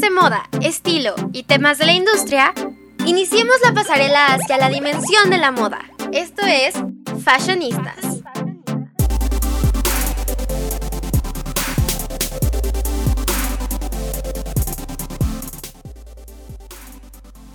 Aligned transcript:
De 0.00 0.10
moda, 0.10 0.48
estilo 0.62 1.14
y 1.34 1.42
temas 1.42 1.76
de 1.76 1.84
la 1.84 1.92
industria, 1.92 2.54
iniciemos 3.04 3.56
la 3.62 3.74
pasarela 3.74 4.26
hacia 4.28 4.56
la 4.56 4.70
dimensión 4.70 5.28
de 5.28 5.36
la 5.36 5.52
moda. 5.52 5.80
Esto 6.12 6.42
es 6.46 6.74
Fashionistas. 7.22 8.22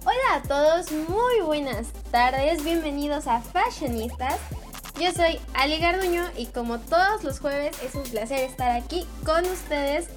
Hola 0.06 0.36
a 0.36 0.42
todos, 0.48 0.92
muy 0.92 1.42
buenas 1.44 1.88
tardes, 2.12 2.64
bienvenidos 2.64 3.26
a 3.26 3.42
Fashionistas. 3.42 4.40
Yo 5.02 5.12
soy 5.12 5.40
Ali 5.56 5.80
Garduño 5.80 6.24
y 6.38 6.46
como 6.46 6.80
todos 6.80 7.24
los 7.24 7.40
jueves 7.40 7.76
es 7.84 7.96
un 7.96 8.04
placer 8.04 8.42
estar 8.42 8.72
aquí 8.72 9.08
con 9.26 9.44
ustedes 9.46 10.08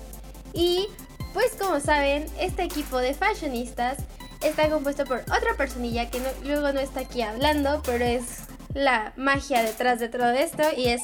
y 0.53 0.87
pues 1.33 1.53
como 1.59 1.81
saben, 1.81 2.27
este 2.39 2.63
equipo 2.63 2.99
de 2.99 3.15
fashionistas 3.15 3.99
está 4.43 4.69
compuesto 4.69 5.05
por 5.05 5.21
otra 5.21 5.55
personilla 5.57 6.11
que 6.11 6.21
luego 6.45 6.73
no 6.73 6.81
está 6.81 7.01
aquí 7.01 7.23
hablando, 7.23 7.83
pero 7.85 8.05
es 8.05 8.47
la 8.75 9.13
magia 9.17 9.63
detrás 9.63 10.01
de 10.01 10.09
todo 10.09 10.31
esto 10.31 10.63
y 10.77 10.89
es 10.89 11.03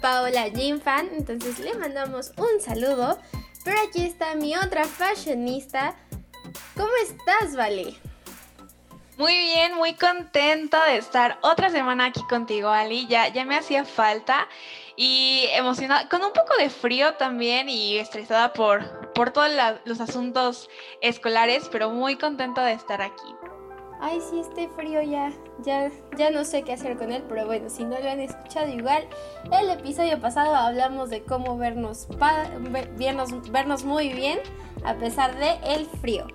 Paola 0.00 0.46
Fan. 0.82 1.10
Entonces 1.16 1.58
le 1.58 1.74
mandamos 1.74 2.32
un 2.36 2.60
saludo. 2.60 3.18
Pero 3.64 3.76
aquí 3.88 4.04
está 4.04 4.34
mi 4.34 4.56
otra 4.56 4.84
fashionista. 4.84 5.94
¿Cómo 6.74 6.90
estás, 7.02 7.54
Vale? 7.56 7.94
Muy 9.18 9.38
bien, 9.38 9.74
muy 9.76 9.94
contenta 9.94 10.84
de 10.86 10.96
estar 10.96 11.38
otra 11.42 11.70
semana 11.70 12.06
aquí 12.06 12.22
contigo, 12.28 12.70
Ali. 12.70 13.06
Ya, 13.06 13.28
ya 13.28 13.44
me 13.44 13.56
hacía 13.56 13.84
falta 13.84 14.48
y 14.96 15.46
emocionada, 15.52 16.08
con 16.08 16.22
un 16.24 16.32
poco 16.32 16.56
de 16.58 16.70
frío 16.70 17.14
también 17.14 17.68
y 17.68 17.98
estresada 17.98 18.52
por, 18.52 19.01
por 19.14 19.30
todos 19.30 19.50
los 19.84 20.00
asuntos 20.00 20.68
escolares, 21.00 21.68
pero 21.70 21.90
muy 21.90 22.16
contenta 22.16 22.64
de 22.64 22.72
estar 22.72 23.02
aquí. 23.02 23.34
Ay, 24.00 24.20
sí, 24.20 24.40
este 24.40 24.68
frío 24.70 25.00
ya, 25.00 25.32
ya, 25.60 25.88
ya 26.16 26.30
no 26.30 26.44
sé 26.44 26.62
qué 26.62 26.72
hacer 26.72 26.96
con 26.96 27.12
él, 27.12 27.22
pero 27.28 27.46
bueno, 27.46 27.70
si 27.70 27.84
no 27.84 27.98
lo 28.00 28.10
han 28.10 28.18
escuchado 28.18 28.68
igual, 28.68 29.06
el 29.52 29.70
episodio 29.70 30.20
pasado 30.20 30.56
hablamos 30.56 31.08
de 31.08 31.22
cómo 31.22 31.56
vernos, 31.56 32.08
vernos, 32.98 33.52
vernos 33.52 33.84
muy 33.84 34.12
bien 34.12 34.40
a 34.84 34.94
pesar 34.94 35.38
de 35.38 35.52
el 35.72 35.86
frío. 35.86 36.26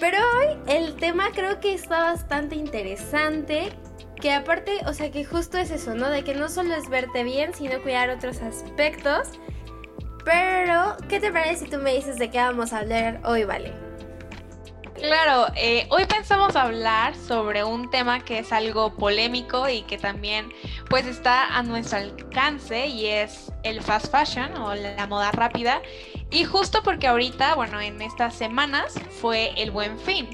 Pero 0.00 0.16
hoy 0.18 0.56
el 0.66 0.96
tema 0.96 1.30
creo 1.32 1.60
que 1.60 1.74
está 1.74 2.00
bastante 2.00 2.56
interesante. 2.56 3.70
Que 4.16 4.32
aparte, 4.32 4.80
o 4.86 4.92
sea, 4.92 5.10
que 5.10 5.24
justo 5.24 5.58
es 5.58 5.70
eso, 5.70 5.94
¿no? 5.94 6.08
De 6.10 6.24
que 6.24 6.34
no 6.34 6.48
solo 6.48 6.74
es 6.74 6.88
verte 6.88 7.22
bien, 7.22 7.54
sino 7.54 7.80
cuidar 7.82 8.10
otros 8.10 8.40
aspectos. 8.42 9.28
Pero, 10.24 10.96
¿qué 11.08 11.20
te 11.20 11.32
parece 11.32 11.64
si 11.64 11.70
tú 11.70 11.78
me 11.78 11.94
dices 11.94 12.18
de 12.18 12.30
qué 12.30 12.38
vamos 12.38 12.72
a 12.72 12.78
hablar 12.78 13.20
hoy, 13.24 13.44
Vale? 13.44 13.90
Claro, 15.00 15.46
eh, 15.56 15.86
hoy 15.88 16.04
pensamos 16.04 16.56
hablar 16.56 17.16
sobre 17.16 17.64
un 17.64 17.88
tema 17.88 18.22
que 18.22 18.40
es 18.40 18.52
algo 18.52 18.94
polémico 18.96 19.66
y 19.66 19.80
que 19.82 19.96
también 19.96 20.52
pues 20.90 21.06
está 21.06 21.56
a 21.56 21.62
nuestro 21.62 22.00
alcance 22.00 22.86
y 22.86 23.06
es 23.06 23.50
el 23.62 23.80
fast 23.80 24.10
fashion 24.12 24.54
o 24.58 24.74
la 24.74 25.06
moda 25.06 25.32
rápida. 25.32 25.80
Y 26.30 26.44
justo 26.44 26.82
porque 26.82 27.06
ahorita, 27.06 27.54
bueno, 27.54 27.80
en 27.80 28.02
estas 28.02 28.34
semanas 28.34 28.94
fue 29.22 29.54
el 29.56 29.70
buen 29.70 29.98
fin. 29.98 30.28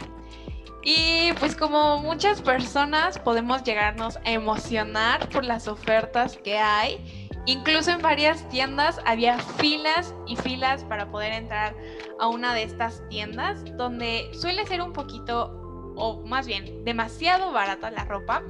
Y 0.83 1.33
pues 1.39 1.55
como 1.55 1.99
muchas 1.99 2.43
personas 2.43 3.21
podemos 3.21 3.63
llegarnos 3.63 4.17
a 4.17 4.31
emocionar 4.33 5.29
por 5.29 5.45
las 5.45 5.69
ofertas 5.69 6.39
que 6.39 6.59
hay 6.59 7.26
Incluso 7.47 7.93
en 7.93 8.03
varias 8.03 8.49
tiendas 8.49 9.01
había 9.05 9.39
filas 9.39 10.15
y 10.27 10.37
filas 10.37 10.83
para 10.85 11.11
poder 11.11 11.33
entrar 11.33 11.75
a 12.19 12.27
una 12.27 12.53
de 12.55 12.65
estas 12.65 13.03
tiendas 13.09 13.65
donde 13.77 14.29
suele 14.33 14.67
ser 14.67 14.83
un 14.83 14.93
poquito, 14.93 15.53
o 15.97 16.23
más 16.27 16.49
bien, 16.49 16.85
demasiado 16.85 17.53
barata 17.53 17.91
la 17.93 18.05
ropa. 18.05 18.43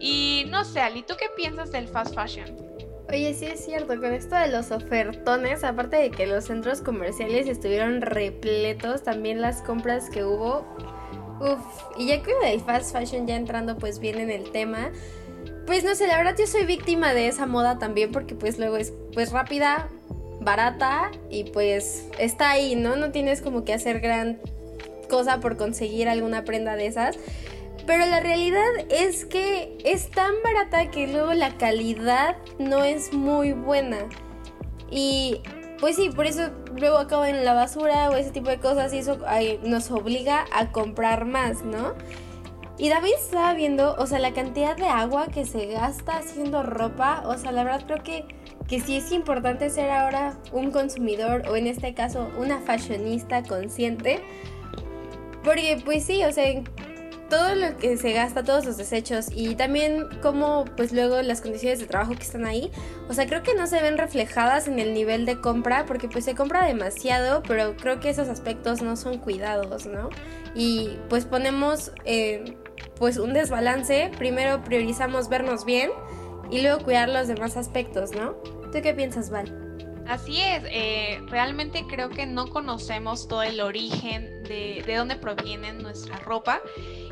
Y 0.00 0.44
no 0.48 0.64
sé, 0.64 0.80
Ali, 0.80 1.02
¿tú 1.02 1.14
qué 1.18 1.26
piensas 1.36 1.70
del 1.70 1.86
fast 1.86 2.14
fashion? 2.14 2.56
Oye, 3.08 3.32
sí 3.34 3.46
es 3.46 3.64
cierto, 3.64 4.00
con 4.00 4.12
esto 4.12 4.34
de 4.34 4.48
los 4.48 4.72
ofertones, 4.72 5.62
aparte 5.62 5.96
de 5.96 6.10
que 6.10 6.26
los 6.26 6.46
centros 6.46 6.82
comerciales 6.82 7.46
estuvieron 7.46 8.00
repletos, 8.00 9.04
también 9.04 9.40
las 9.40 9.62
compras 9.62 10.10
que 10.10 10.24
hubo, 10.24 10.66
uff, 11.40 11.84
y 11.96 12.08
ya 12.08 12.20
que 12.22 12.32
el 12.44 12.60
fast 12.60 12.92
fashion 12.92 13.28
ya 13.28 13.36
entrando 13.36 13.76
pues 13.78 14.00
bien 14.00 14.18
en 14.18 14.30
el 14.30 14.50
tema, 14.50 14.90
pues 15.66 15.84
no 15.84 15.94
sé, 15.94 16.06
la 16.06 16.16
verdad 16.16 16.36
yo 16.38 16.46
soy 16.46 16.64
víctima 16.64 17.12
de 17.12 17.28
esa 17.28 17.46
moda 17.46 17.78
también 17.78 18.12
porque 18.12 18.34
pues 18.34 18.58
luego 18.58 18.76
es 18.76 18.92
pues 19.12 19.32
rápida, 19.32 19.88
barata 20.40 21.10
y 21.28 21.44
pues 21.44 22.06
está 22.18 22.50
ahí, 22.50 22.76
¿no? 22.76 22.96
No 22.96 23.10
tienes 23.10 23.42
como 23.42 23.64
que 23.64 23.74
hacer 23.74 24.00
gran 24.00 24.38
cosa 25.08 25.40
por 25.40 25.56
conseguir 25.56 26.08
alguna 26.08 26.44
prenda 26.44 26.76
de 26.76 26.86
esas. 26.86 27.18
Pero 27.86 28.04
la 28.06 28.20
realidad 28.20 28.66
es 28.88 29.24
que 29.24 29.78
es 29.84 30.10
tan 30.10 30.34
barata 30.42 30.90
que 30.90 31.06
luego 31.06 31.34
la 31.34 31.56
calidad 31.56 32.36
no 32.58 32.82
es 32.84 33.12
muy 33.12 33.52
buena. 33.52 33.98
Y 34.90 35.40
pues 35.78 35.96
sí, 35.96 36.10
por 36.10 36.26
eso 36.26 36.50
luego 36.76 36.98
acaba 36.98 37.28
en 37.28 37.44
la 37.44 37.54
basura 37.54 38.10
o 38.10 38.16
ese 38.16 38.30
tipo 38.30 38.50
de 38.50 38.58
cosas 38.58 38.92
y 38.92 38.98
eso 38.98 39.18
nos 39.62 39.90
obliga 39.90 40.46
a 40.52 40.72
comprar 40.72 41.26
más, 41.26 41.62
¿no? 41.64 41.94
Y 42.78 42.90
David 42.90 43.14
estaba 43.18 43.54
viendo, 43.54 43.94
o 43.98 44.06
sea, 44.06 44.18
la 44.18 44.34
cantidad 44.34 44.76
de 44.76 44.86
agua 44.86 45.28
que 45.28 45.46
se 45.46 45.66
gasta 45.66 46.18
haciendo 46.18 46.62
ropa. 46.62 47.22
O 47.26 47.36
sea, 47.38 47.50
la 47.52 47.64
verdad 47.64 47.84
creo 47.86 48.02
que, 48.02 48.24
que 48.68 48.80
sí 48.80 48.96
es 48.96 49.12
importante 49.12 49.70
ser 49.70 49.90
ahora 49.90 50.38
un 50.52 50.70
consumidor 50.70 51.48
o 51.48 51.56
en 51.56 51.66
este 51.66 51.94
caso 51.94 52.28
una 52.38 52.60
fashionista 52.60 53.42
consciente. 53.42 54.20
Porque 55.42 55.80
pues 55.84 56.04
sí, 56.04 56.22
o 56.24 56.32
sea, 56.32 56.44
todo 57.30 57.54
lo 57.54 57.76
que 57.76 57.96
se 57.96 58.12
gasta, 58.12 58.44
todos 58.44 58.64
los 58.64 58.76
desechos 58.76 59.28
y 59.32 59.54
también 59.54 60.06
como 60.22 60.64
pues 60.76 60.92
luego 60.92 61.22
las 61.22 61.40
condiciones 61.40 61.80
de 61.80 61.86
trabajo 61.86 62.14
que 62.14 62.22
están 62.22 62.46
ahí, 62.46 62.70
o 63.08 63.14
sea, 63.14 63.26
creo 63.26 63.42
que 63.42 63.54
no 63.54 63.66
se 63.66 63.80
ven 63.80 63.98
reflejadas 63.98 64.68
en 64.68 64.78
el 64.78 64.94
nivel 64.94 65.26
de 65.26 65.40
compra 65.40 65.86
porque 65.86 66.08
pues 66.08 66.24
se 66.24 66.34
compra 66.34 66.66
demasiado, 66.66 67.42
pero 67.42 67.76
creo 67.76 68.00
que 68.00 68.10
esos 68.10 68.28
aspectos 68.28 68.82
no 68.82 68.96
son 68.96 69.18
cuidados, 69.18 69.86
¿no? 69.86 70.10
Y 70.54 70.98
pues 71.08 71.24
ponemos 71.24 71.92
eh, 72.04 72.56
pues 72.98 73.18
un 73.18 73.32
desbalance, 73.32 74.10
primero 74.16 74.62
priorizamos 74.62 75.28
vernos 75.28 75.64
bien 75.64 75.90
y 76.50 76.62
luego 76.62 76.84
cuidar 76.84 77.08
los 77.08 77.28
demás 77.28 77.56
aspectos, 77.56 78.12
¿no? 78.12 78.32
¿Tú 78.72 78.80
qué 78.82 78.94
piensas, 78.94 79.30
Val? 79.30 79.62
Así 80.08 80.40
es, 80.40 80.62
eh, 80.66 81.20
realmente 81.26 81.84
creo 81.88 82.10
que 82.10 82.26
no 82.26 82.48
conocemos 82.48 83.26
todo 83.26 83.42
el 83.42 83.60
origen 83.60 84.44
de, 84.44 84.84
de 84.86 84.94
dónde 84.94 85.16
proviene 85.16 85.72
nuestra 85.72 86.18
ropa 86.20 86.60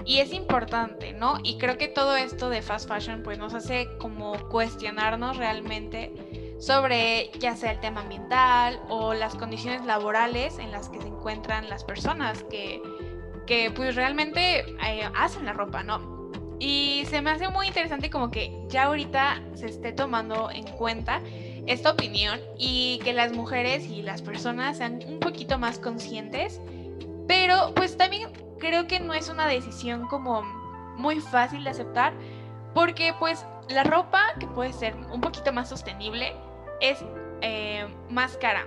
y 0.05 0.19
es 0.19 0.33
importante, 0.33 1.13
¿no? 1.13 1.39
Y 1.43 1.59
creo 1.59 1.77
que 1.77 1.89
todo 1.89 2.15
esto 2.15 2.51
de 2.51 2.63
fast 2.63 2.89
fashion 2.89 3.23
pues 3.25 3.39
nos 3.39 3.53
hace 3.53 3.89
como 3.99 4.39
cuestionarnos 4.49 5.37
realmente 5.37 6.13
sobre 6.61 7.31
ya 7.41 7.57
sea 7.57 7.73
el 7.73 7.81
tema 7.81 8.03
ambiental 8.03 8.81
o 8.89 9.13
las 9.13 9.35
condiciones 9.35 9.85
laborales 9.85 10.59
en 10.59 10.71
las 10.71 10.89
que 10.89 11.01
se 11.01 11.09
encuentran 11.09 11.69
las 11.69 11.85
personas 11.85 12.45
que, 12.45 12.81
que 13.47 13.71
pues 13.71 13.95
realmente 13.95 14.61
eh, 14.61 15.09
hacen 15.15 15.45
la 15.45 15.53
ropa, 15.53 15.83
¿no? 15.83 16.31
Y 16.59 17.05
se 17.11 17.21
me 17.21 17.31
hace 17.31 17.49
muy 17.49 17.67
interesante 17.67 18.11
como 18.11 18.31
que 18.31 18.65
ya 18.69 18.85
ahorita 18.85 19.43
se 19.55 19.67
esté 19.67 19.93
tomando 19.93 20.51
en 20.51 20.65
cuenta 20.65 21.21
esta 21.67 21.91
opinión 21.91 22.41
y 22.59 23.01
que 23.05 23.13
las 23.13 23.33
mujeres 23.33 23.87
y 23.87 24.03
las 24.03 24.23
personas 24.23 24.79
sean 24.79 25.01
un 25.07 25.19
poquito 25.21 25.59
más 25.59 25.79
conscientes, 25.79 26.61
pero 27.27 27.73
pues 27.75 27.97
también 27.97 28.31
creo 28.59 28.87
que 28.87 29.01
no 29.01 29.15
es 29.15 29.29
una 29.29 29.47
decisión 29.47 30.07
como 30.07 30.43
muy 30.97 31.21
fácil 31.21 31.65
de 31.65 31.71
aceptar 31.71 32.13
porque 32.75 33.15
pues 33.19 33.45
la 33.69 33.85
ropa 33.85 34.35
que 34.39 34.47
puede 34.47 34.73
ser 34.73 34.95
un 35.13 35.21
poquito 35.21 35.53
más 35.53 35.69
sostenible 35.69 36.35
es 36.81 37.05
eh, 37.41 37.87
más 38.11 38.37
cara. 38.37 38.67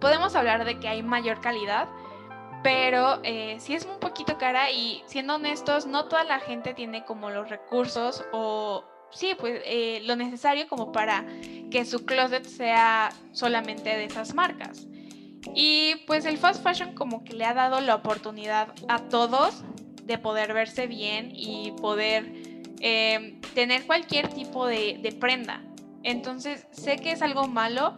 Podemos 0.00 0.34
hablar 0.34 0.64
de 0.64 0.80
que 0.80 0.88
hay 0.88 1.02
mayor 1.02 1.40
calidad, 1.40 1.88
pero 2.62 3.20
eh, 3.24 3.56
sí 3.58 3.74
es 3.74 3.84
un 3.84 3.98
poquito 3.98 4.38
cara 4.38 4.70
y 4.70 5.02
siendo 5.06 5.34
honestos, 5.34 5.86
no 5.86 6.06
toda 6.06 6.24
la 6.24 6.38
gente 6.38 6.74
tiene 6.74 7.04
como 7.04 7.30
los 7.30 7.48
recursos 7.48 8.24
o 8.32 8.84
sí, 9.10 9.34
pues 9.38 9.60
eh, 9.64 10.00
lo 10.04 10.16
necesario 10.16 10.68
como 10.68 10.92
para 10.92 11.24
que 11.70 11.84
su 11.84 12.04
closet 12.04 12.44
sea 12.44 13.10
solamente 13.32 13.90
de 13.90 14.04
esas 14.04 14.34
marcas. 14.34 14.86
Y 15.54 15.96
pues 16.06 16.24
el 16.24 16.38
fast 16.38 16.62
fashion 16.62 16.94
como 16.94 17.24
que 17.24 17.34
le 17.34 17.44
ha 17.44 17.54
dado 17.54 17.80
la 17.80 17.96
oportunidad 17.96 18.68
a 18.88 19.00
todos 19.08 19.64
de 20.04 20.18
poder 20.18 20.54
verse 20.54 20.86
bien 20.86 21.32
y 21.34 21.72
poder 21.80 22.32
eh, 22.80 23.40
tener 23.54 23.86
cualquier 23.86 24.28
tipo 24.28 24.66
de, 24.66 24.98
de 25.02 25.12
prenda. 25.12 25.62
Entonces 26.04 26.66
sé 26.70 26.96
que 26.96 27.12
es 27.12 27.22
algo 27.22 27.48
malo 27.48 27.94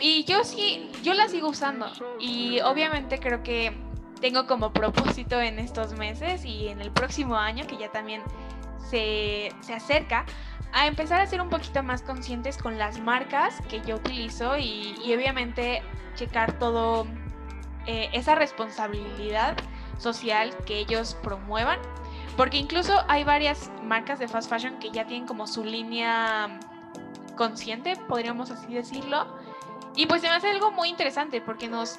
y 0.00 0.24
yo 0.24 0.44
sí, 0.44 0.90
yo 1.02 1.14
la 1.14 1.28
sigo 1.28 1.48
usando 1.48 1.86
y 2.18 2.60
obviamente 2.60 3.18
creo 3.18 3.42
que 3.42 3.76
tengo 4.20 4.46
como 4.46 4.72
propósito 4.72 5.40
en 5.40 5.58
estos 5.58 5.92
meses 5.94 6.44
y 6.44 6.68
en 6.68 6.80
el 6.80 6.90
próximo 6.90 7.36
año 7.36 7.66
que 7.66 7.76
ya 7.76 7.90
también 7.90 8.22
se, 8.88 9.50
acerca 9.74 10.24
a 10.72 10.86
empezar 10.86 11.20
a 11.20 11.26
ser 11.26 11.40
un 11.40 11.48
poquito 11.48 11.82
más 11.82 12.02
conscientes 12.02 12.58
con 12.58 12.78
las 12.78 12.98
marcas 12.98 13.60
que 13.68 13.80
yo 13.82 13.96
utilizo 13.96 14.56
y, 14.58 14.94
obviamente 15.14 15.82
checar 16.14 16.58
todo 16.58 17.06
eh, 17.86 18.08
esa 18.12 18.34
responsabilidad 18.34 19.56
social 19.98 20.56
que 20.64 20.78
ellos 20.78 21.16
promuevan. 21.22 21.78
Porque 22.36 22.58
incluso 22.58 22.92
hay 23.08 23.24
varias 23.24 23.70
marcas 23.82 24.18
de 24.18 24.28
fast 24.28 24.50
fashion 24.50 24.78
que 24.78 24.90
ya 24.90 25.06
tienen 25.06 25.26
como 25.26 25.46
su 25.46 25.64
línea 25.64 26.58
consciente, 27.36 27.96
podríamos 28.08 28.50
así 28.50 28.74
decirlo. 28.74 29.26
Y 29.96 30.06
pues 30.06 30.20
se 30.20 30.28
me 30.28 30.34
hace 30.34 30.50
algo 30.50 30.70
muy 30.70 30.88
interesante 30.88 31.40
porque 31.40 31.68
nos 31.68 31.98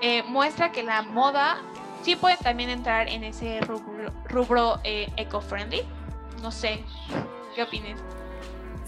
eh, 0.00 0.22
muestra 0.24 0.72
que 0.72 0.82
la 0.82 1.02
moda 1.02 1.58
sí 2.02 2.16
puede 2.16 2.36
también 2.38 2.70
entrar 2.70 3.08
en 3.08 3.22
ese 3.22 3.60
rubro, 3.60 4.80
eh, 4.82 5.12
eco-friendly. 5.16 5.82
No 6.42 6.50
sé, 6.50 6.82
¿qué 7.54 7.62
opinas? 7.62 8.00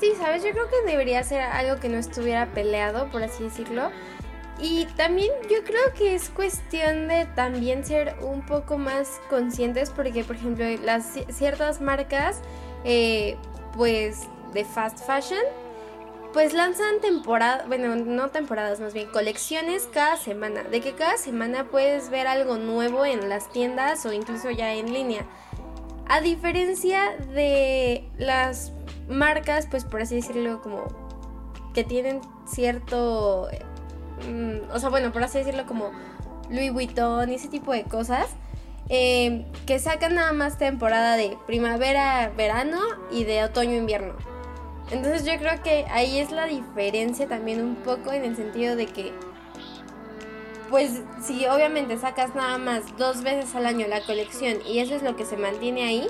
Sí, 0.01 0.13
sabes, 0.19 0.45
yo 0.45 0.51
creo 0.51 0.69
que 0.69 0.91
debería 0.91 1.23
ser 1.23 1.41
algo 1.41 1.81
que 1.81 1.89
no 1.89 1.97
estuviera 1.97 2.47
peleado, 2.47 3.11
por 3.11 3.23
así 3.23 3.45
decirlo. 3.45 3.91
Y 4.59 4.87
también 4.97 5.31
yo 5.51 5.65
creo 5.65 5.93
que 5.95 6.15
es 6.15 6.31
cuestión 6.31 7.09
de 7.09 7.27
también 7.35 7.85
ser 7.85 8.17
un 8.21 8.45
poco 8.45 8.79
más 8.79 9.21
conscientes 9.29 9.91
porque, 9.91 10.25
por 10.25 10.37
ejemplo, 10.37 10.65
las 10.83 11.19
ciertas 11.31 11.81
marcas, 11.81 12.41
eh, 12.85 13.37
pues, 13.75 14.29
de 14.53 14.65
fast 14.65 15.07
fashion, 15.07 15.43
pues 16.37 16.53
lanzan 16.53 17.01
temporadas, 17.01 17.67
bueno, 17.67 17.97
no 17.97 18.29
temporadas, 18.29 18.79
más 18.79 18.93
bien 18.93 19.09
colecciones 19.09 19.89
cada 19.91 20.19
semana. 20.19 20.65
De 20.65 20.83
que 20.83 20.93
cada 20.93 21.17
semana 21.17 21.65
puedes 21.65 22.11
ver 22.11 22.27
algo 22.27 22.59
nuevo 22.59 23.07
en 23.07 23.31
las 23.31 23.51
tiendas 23.51 24.05
o 24.05 24.13
incluso 24.13 24.51
ya 24.51 24.75
en 24.75 24.93
línea. 24.93 25.25
A 26.07 26.21
diferencia 26.21 27.17
de 27.33 28.07
las 28.19 28.73
marcas, 29.09 29.67
pues 29.71 29.85
por 29.85 30.03
así 30.03 30.17
decirlo, 30.17 30.61
como 30.61 30.85
que 31.73 31.85
tienen 31.85 32.21
cierto 32.47 33.49
Mm, 34.25 34.71
o 34.73 34.79
sea, 34.79 34.89
bueno, 34.89 35.13
por 35.13 35.23
así 35.23 35.39
decirlo, 35.39 35.67
como 35.67 35.91
Louis 36.51 36.73
Vuitton 36.73 37.31
y 37.31 37.35
ese 37.37 37.49
tipo 37.49 37.73
de 37.73 37.85
cosas, 37.85 38.29
eh, 38.89 39.47
que 39.67 39.79
sacan 39.79 40.15
nada 40.15 40.33
más 40.33 40.59
temporada 40.59 41.17
de 41.17 41.37
primavera, 41.47 42.33
verano 42.37 42.81
y 43.11 43.25
de 43.25 43.45
otoño, 43.45 43.75
invierno. 43.75 44.15
Entonces 44.91 45.25
yo 45.25 45.37
creo 45.39 45.63
que 45.63 45.85
ahí 45.91 46.19
es 46.19 46.31
la 46.31 46.47
diferencia 46.47 47.27
también 47.27 47.63
un 47.63 47.77
poco 47.77 48.13
en 48.13 48.25
el 48.25 48.37
sentido 48.37 48.77
de 48.77 48.87
que, 48.87 49.13
pues 50.71 51.03
si 51.23 51.47
obviamente 51.47 51.99
sacas 51.99 52.35
nada 52.35 52.59
más 52.59 52.97
dos 52.97 53.23
veces 53.23 53.55
al 53.55 53.67
año 53.67 53.87
la 53.89 54.01
colección 54.03 54.59
y 54.67 54.79
eso 54.79 54.95
es 54.95 55.03
lo 55.03 55.17
que 55.17 55.25
se 55.25 55.37
mantiene 55.37 55.85
ahí, 55.85 56.07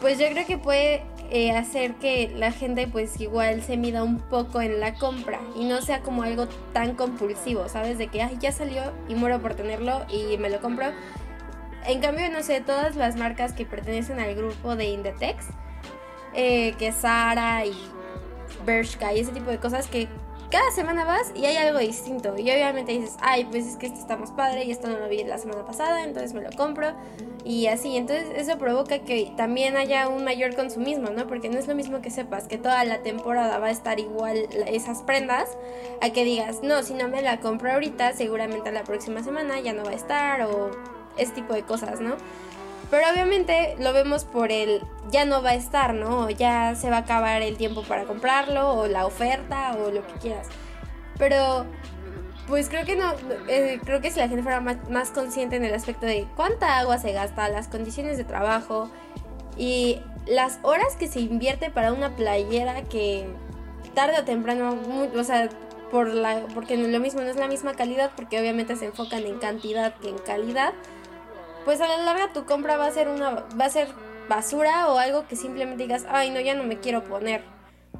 pues 0.00 0.18
yo 0.18 0.28
creo 0.30 0.46
que 0.46 0.58
puede 0.58 1.02
eh, 1.30 1.52
hacer 1.52 1.94
que 1.94 2.30
la 2.36 2.52
gente 2.52 2.86
pues 2.86 3.20
igual 3.20 3.62
se 3.62 3.76
mida 3.76 4.02
un 4.02 4.18
poco 4.18 4.60
en 4.60 4.80
la 4.80 4.94
compra 4.94 5.40
y 5.56 5.64
no 5.64 5.80
sea 5.80 6.02
como 6.02 6.22
algo 6.22 6.46
tan 6.72 6.94
compulsivo, 6.94 7.68
¿sabes? 7.68 7.98
De 7.98 8.08
que 8.08 8.22
Ay, 8.22 8.36
ya 8.38 8.52
salió 8.52 8.82
y 9.08 9.14
muero 9.14 9.40
por 9.40 9.54
tenerlo 9.54 10.04
y 10.08 10.36
me 10.38 10.50
lo 10.50 10.60
compro. 10.60 10.86
En 11.86 12.00
cambio, 12.00 12.30
no 12.30 12.42
sé, 12.42 12.60
todas 12.60 12.94
las 12.94 13.16
marcas 13.16 13.54
que 13.54 13.64
pertenecen 13.64 14.20
al 14.20 14.34
grupo 14.34 14.76
de 14.76 14.84
Indetex, 14.84 15.46
eh, 16.34 16.74
que 16.78 16.92
Sara 16.92 17.64
y 17.66 17.72
Bershka 18.64 19.12
y 19.12 19.20
ese 19.20 19.32
tipo 19.32 19.50
de 19.50 19.58
cosas 19.58 19.86
que 19.86 20.08
cada 20.52 20.70
semana 20.70 21.04
vas 21.06 21.32
y 21.34 21.46
hay 21.46 21.56
algo 21.56 21.78
distinto. 21.78 22.34
Y 22.36 22.42
obviamente 22.50 22.92
dices, 22.92 23.16
ay, 23.22 23.46
pues 23.50 23.66
es 23.66 23.76
que 23.76 23.86
esto 23.86 23.98
está 23.98 24.18
padre 24.36 24.64
y 24.64 24.70
esto 24.70 24.86
no 24.86 24.98
lo 24.98 25.08
vi 25.08 25.24
la 25.24 25.38
semana 25.38 25.64
pasada, 25.64 26.04
entonces 26.04 26.34
me 26.34 26.42
lo 26.42 26.50
compro. 26.50 26.92
Y 27.42 27.66
así, 27.68 27.96
entonces 27.96 28.28
eso 28.36 28.58
provoca 28.58 28.98
que 29.00 29.32
también 29.36 29.76
haya 29.76 30.08
un 30.08 30.24
mayor 30.24 30.54
consumismo, 30.54 31.08
¿no? 31.08 31.26
Porque 31.26 31.48
no 31.48 31.58
es 31.58 31.66
lo 31.66 31.74
mismo 31.74 32.02
que 32.02 32.10
sepas 32.10 32.48
que 32.48 32.58
toda 32.58 32.84
la 32.84 33.02
temporada 33.02 33.58
va 33.58 33.68
a 33.68 33.70
estar 33.70 33.98
igual 33.98 34.46
esas 34.66 35.02
prendas, 35.02 35.56
a 36.02 36.10
que 36.10 36.22
digas, 36.22 36.62
no, 36.62 36.82
si 36.82 36.92
no 36.92 37.08
me 37.08 37.22
la 37.22 37.40
compro 37.40 37.72
ahorita, 37.72 38.12
seguramente 38.12 38.70
la 38.72 38.84
próxima 38.84 39.24
semana 39.24 39.58
ya 39.58 39.72
no 39.72 39.84
va 39.84 39.90
a 39.90 39.94
estar 39.94 40.42
o 40.42 40.70
ese 41.16 41.32
tipo 41.32 41.54
de 41.54 41.62
cosas, 41.62 42.00
¿no? 42.00 42.16
Pero 42.90 43.04
obviamente 43.10 43.76
lo 43.78 43.92
vemos 43.92 44.24
por 44.24 44.52
el 44.52 44.82
ya 45.10 45.24
no 45.24 45.42
va 45.42 45.50
a 45.50 45.54
estar, 45.54 45.94
¿no? 45.94 46.30
ya 46.30 46.74
se 46.74 46.90
va 46.90 46.96
a 46.96 47.00
acabar 47.00 47.42
el 47.42 47.56
tiempo 47.56 47.82
para 47.82 48.04
comprarlo 48.04 48.74
o 48.74 48.86
la 48.86 49.06
oferta 49.06 49.76
o 49.76 49.90
lo 49.90 50.06
que 50.06 50.14
quieras. 50.14 50.48
Pero 51.18 51.66
pues 52.46 52.68
creo 52.68 52.84
que 52.84 52.96
no, 52.96 53.12
eh, 53.48 53.80
creo 53.84 54.00
que 54.00 54.10
si 54.10 54.18
la 54.18 54.28
gente 54.28 54.42
fuera 54.42 54.60
más, 54.60 55.10
consciente 55.10 55.56
en 55.56 55.64
el 55.64 55.74
aspecto 55.74 56.06
de 56.06 56.26
cuánta 56.36 56.78
agua 56.78 56.98
se 56.98 57.12
gasta, 57.12 57.48
las 57.48 57.68
condiciones 57.68 58.18
de 58.18 58.24
trabajo 58.24 58.90
y 59.56 60.00
las 60.26 60.58
horas 60.62 60.96
que 60.98 61.08
se 61.08 61.20
invierte 61.20 61.70
para 61.70 61.92
una 61.92 62.16
playera 62.16 62.82
que 62.82 63.26
tarde 63.94 64.18
o 64.20 64.24
temprano, 64.24 64.76
o 65.16 65.24
sea, 65.24 65.48
por 65.90 66.08
la, 66.12 66.46
porque 66.54 66.76
lo 66.76 67.00
mismo 67.00 67.20
no 67.20 67.28
es 67.28 67.36
la 67.36 67.48
misma 67.48 67.74
calidad, 67.74 68.10
porque 68.16 68.40
obviamente 68.40 68.76
se 68.76 68.86
enfocan 68.86 69.24
en 69.24 69.38
cantidad 69.38 69.94
que 69.94 70.08
en 70.08 70.18
calidad 70.18 70.72
pues 71.64 71.80
a 71.80 71.88
la 71.88 71.98
larga 71.98 72.32
tu 72.32 72.44
compra 72.44 72.76
va 72.76 72.86
a 72.86 72.92
ser 72.92 73.08
una 73.08 73.44
va 73.58 73.64
a 73.64 73.70
ser 73.70 73.88
basura 74.28 74.88
o 74.88 74.98
algo 74.98 75.26
que 75.26 75.36
simplemente 75.36 75.82
digas, 75.84 76.06
"Ay, 76.08 76.30
no, 76.30 76.40
ya 76.40 76.54
no 76.54 76.64
me 76.64 76.80
quiero 76.80 77.04
poner." 77.04 77.44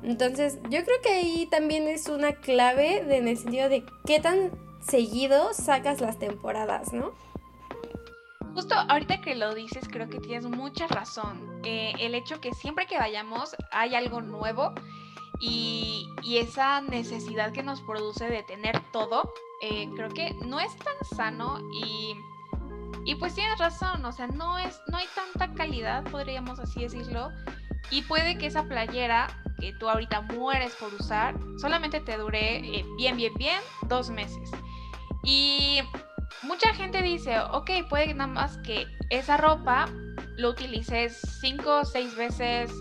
Entonces, 0.03 0.59
yo 0.69 0.85
creo 0.85 1.01
que 1.03 1.11
ahí 1.11 1.47
también 1.51 1.87
es 1.87 2.09
una 2.09 2.33
clave 2.33 2.99
en 3.17 3.29
el 3.29 3.37
sentido 3.37 3.69
de 3.69 3.85
qué 4.07 4.19
tan 4.21 4.51
seguido 4.81 5.55
sacas 5.55 6.01
las 6.01 6.19
temporadas, 6.19 6.93
¿no? 6.93 7.13
Justo 8.55 8.75
ahorita 8.75 9.21
que 9.21 9.35
lo 9.35 9.55
dices, 9.55 9.89
creo 9.89 10.11
que 10.11 10.19
tienes 10.19 10.45
mucha 10.45 10.87
razón. 10.87 11.61
El 11.65 12.15
hecho 12.15 12.41
que 12.41 12.53
siempre 12.53 12.87
que 12.87 12.99
vayamos 12.99 13.57
hay 13.71 13.95
algo 13.95 14.21
nuevo 14.21 14.73
y, 15.41 16.09
esa 16.25 16.81
necesidad 16.81 17.53
que 17.53 17.63
nos 17.63 17.81
produce 17.83 18.29
de 18.29 18.43
tener 18.43 18.81
todo, 18.93 19.33
eh, 19.61 19.89
creo 19.97 20.09
que 20.09 20.35
no 20.47 20.61
es 20.61 20.75
tan 20.77 21.17
sano 21.17 21.61
y 21.73 22.15
y 23.05 23.15
pues 23.17 23.35
tienes 23.35 23.59
razón, 23.59 24.05
o 24.05 24.13
sea, 24.13 24.27
no 24.27 24.59
es, 24.59 24.81
no 24.89 24.99
hay 24.99 25.07
tanta 25.15 25.55
calidad, 25.55 26.05
podríamos 26.05 26.59
así 26.61 26.83
decirlo. 26.83 27.31
Y 27.91 28.03
puede 28.03 28.39
que 28.39 28.47
esa 28.47 28.65
playera 28.65 29.29
que 29.59 29.73
tú 29.75 29.89
ahorita 29.89 30.23
mueres 30.23 30.75
por 30.77 30.93
usar, 30.95 31.35
solamente 31.61 32.01
te 32.01 32.17
dure 32.17 32.59
eh, 32.59 32.85
bien, 32.97 33.17
bien, 33.17 33.35
bien 33.35 33.61
dos 33.89 34.11
meses. 34.11 34.51
Y 35.25 35.81
mucha 36.43 36.75
gente 36.75 37.03
dice, 37.03 37.39
ok, 37.41 37.71
puede 37.89 38.15
nada 38.15 38.29
más 38.29 38.59
que 38.59 38.87
esa 39.11 39.37
ropa 39.37 39.89
lo 40.37 40.51
utilices 40.51 41.21
cinco 41.41 41.81
o 41.81 41.85
seis 41.85 42.17
veces. 42.17 42.73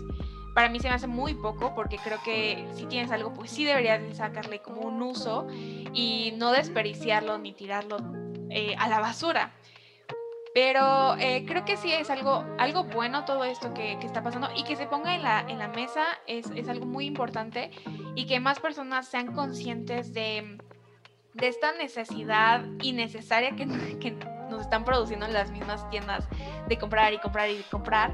Para 0.54 0.68
mí 0.68 0.80
se 0.80 0.88
me 0.88 0.94
hace 0.94 1.06
muy 1.06 1.34
poco 1.34 1.74
porque 1.74 1.98
creo 1.98 2.22
que 2.22 2.68
si 2.74 2.86
tienes 2.86 3.10
algo, 3.10 3.32
pues 3.32 3.50
sí 3.50 3.64
deberías 3.64 4.16
sacarle 4.16 4.60
como 4.60 4.82
un 4.82 5.00
uso 5.02 5.46
y 5.50 6.34
no 6.36 6.52
desperdiciarlo 6.52 7.38
ni 7.38 7.52
tirarlo 7.52 7.96
eh, 8.50 8.74
a 8.78 8.88
la 8.88 9.00
basura. 9.00 9.52
Pero 10.54 11.16
eh, 11.16 11.44
creo 11.46 11.64
que 11.64 11.78
sí 11.78 11.92
es 11.92 12.10
algo, 12.10 12.44
algo 12.58 12.84
bueno 12.84 13.24
todo 13.24 13.44
esto 13.44 13.72
que, 13.72 13.92
está 14.02 14.22
pasando 14.22 14.50
y 14.54 14.64
que 14.64 14.76
se 14.76 14.86
ponga 14.86 15.14
en 15.14 15.22
la, 15.22 15.40
en 15.48 15.58
la 15.58 15.68
mesa 15.68 16.04
es, 16.26 16.46
algo 16.68 16.84
muy 16.84 17.06
importante 17.06 17.70
y 18.14 18.26
que 18.26 18.38
más 18.38 18.60
personas 18.60 19.08
sean 19.08 19.32
conscientes 19.32 20.12
de, 20.12 20.58
esta 21.40 21.72
necesidad 21.72 22.64
innecesaria 22.82 23.56
que, 23.56 23.66
que 24.00 24.10
nos 24.50 24.60
están 24.60 24.84
produciendo 24.84 25.24
en 25.24 25.32
las 25.32 25.50
mismas 25.50 25.88
tiendas 25.88 26.28
de 26.68 26.78
comprar 26.78 27.14
y 27.14 27.18
comprar 27.18 27.50
y 27.50 27.62
comprar. 27.70 28.12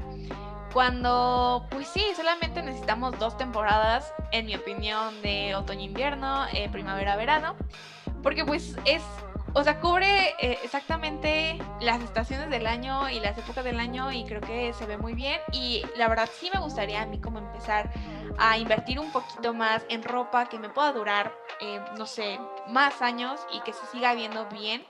Cuando, 0.73 1.67
pues 1.71 1.87
sí, 1.87 2.03
solamente 2.15 2.61
necesitamos 2.61 3.17
dos 3.17 3.35
temporadas, 3.37 4.13
en 4.31 4.45
mi 4.45 4.55
opinión, 4.55 5.19
de 5.23 5.55
otoño-invierno, 5.55 6.45
eh, 6.53 6.69
primavera-verano, 6.69 7.55
porque 8.21 8.45
pues 8.45 8.75
es 8.85 9.01
o 9.53 9.63
sea, 9.63 9.79
cubre 9.79 10.35
eh, 10.39 10.59
exactamente 10.63 11.57
las 11.79 12.01
estaciones 12.01 12.49
del 12.49 12.67
año 12.67 13.09
y 13.09 13.19
las 13.19 13.37
épocas 13.37 13.63
del 13.63 13.79
año 13.79 14.11
y 14.11 14.25
creo 14.25 14.41
que 14.41 14.73
se 14.73 14.85
ve 14.85 14.97
muy 14.97 15.13
bien. 15.13 15.39
Y 15.51 15.83
la 15.95 16.07
verdad 16.07 16.29
sí 16.31 16.49
me 16.53 16.59
gustaría 16.59 17.01
a 17.01 17.05
mí 17.05 17.19
como 17.19 17.39
empezar 17.39 17.89
a 18.37 18.57
invertir 18.57 18.99
un 18.99 19.11
poquito 19.11 19.53
más 19.53 19.85
en 19.89 20.03
ropa 20.03 20.47
que 20.47 20.59
me 20.59 20.69
pueda 20.69 20.91
durar, 20.93 21.35
eh, 21.61 21.81
no 21.97 22.05
sé, 22.05 22.39
más 22.67 23.01
años 23.01 23.39
y 23.53 23.61
que 23.61 23.73
se 23.73 23.85
siga 23.87 24.13
viendo 24.13 24.45
bien. 24.47 24.85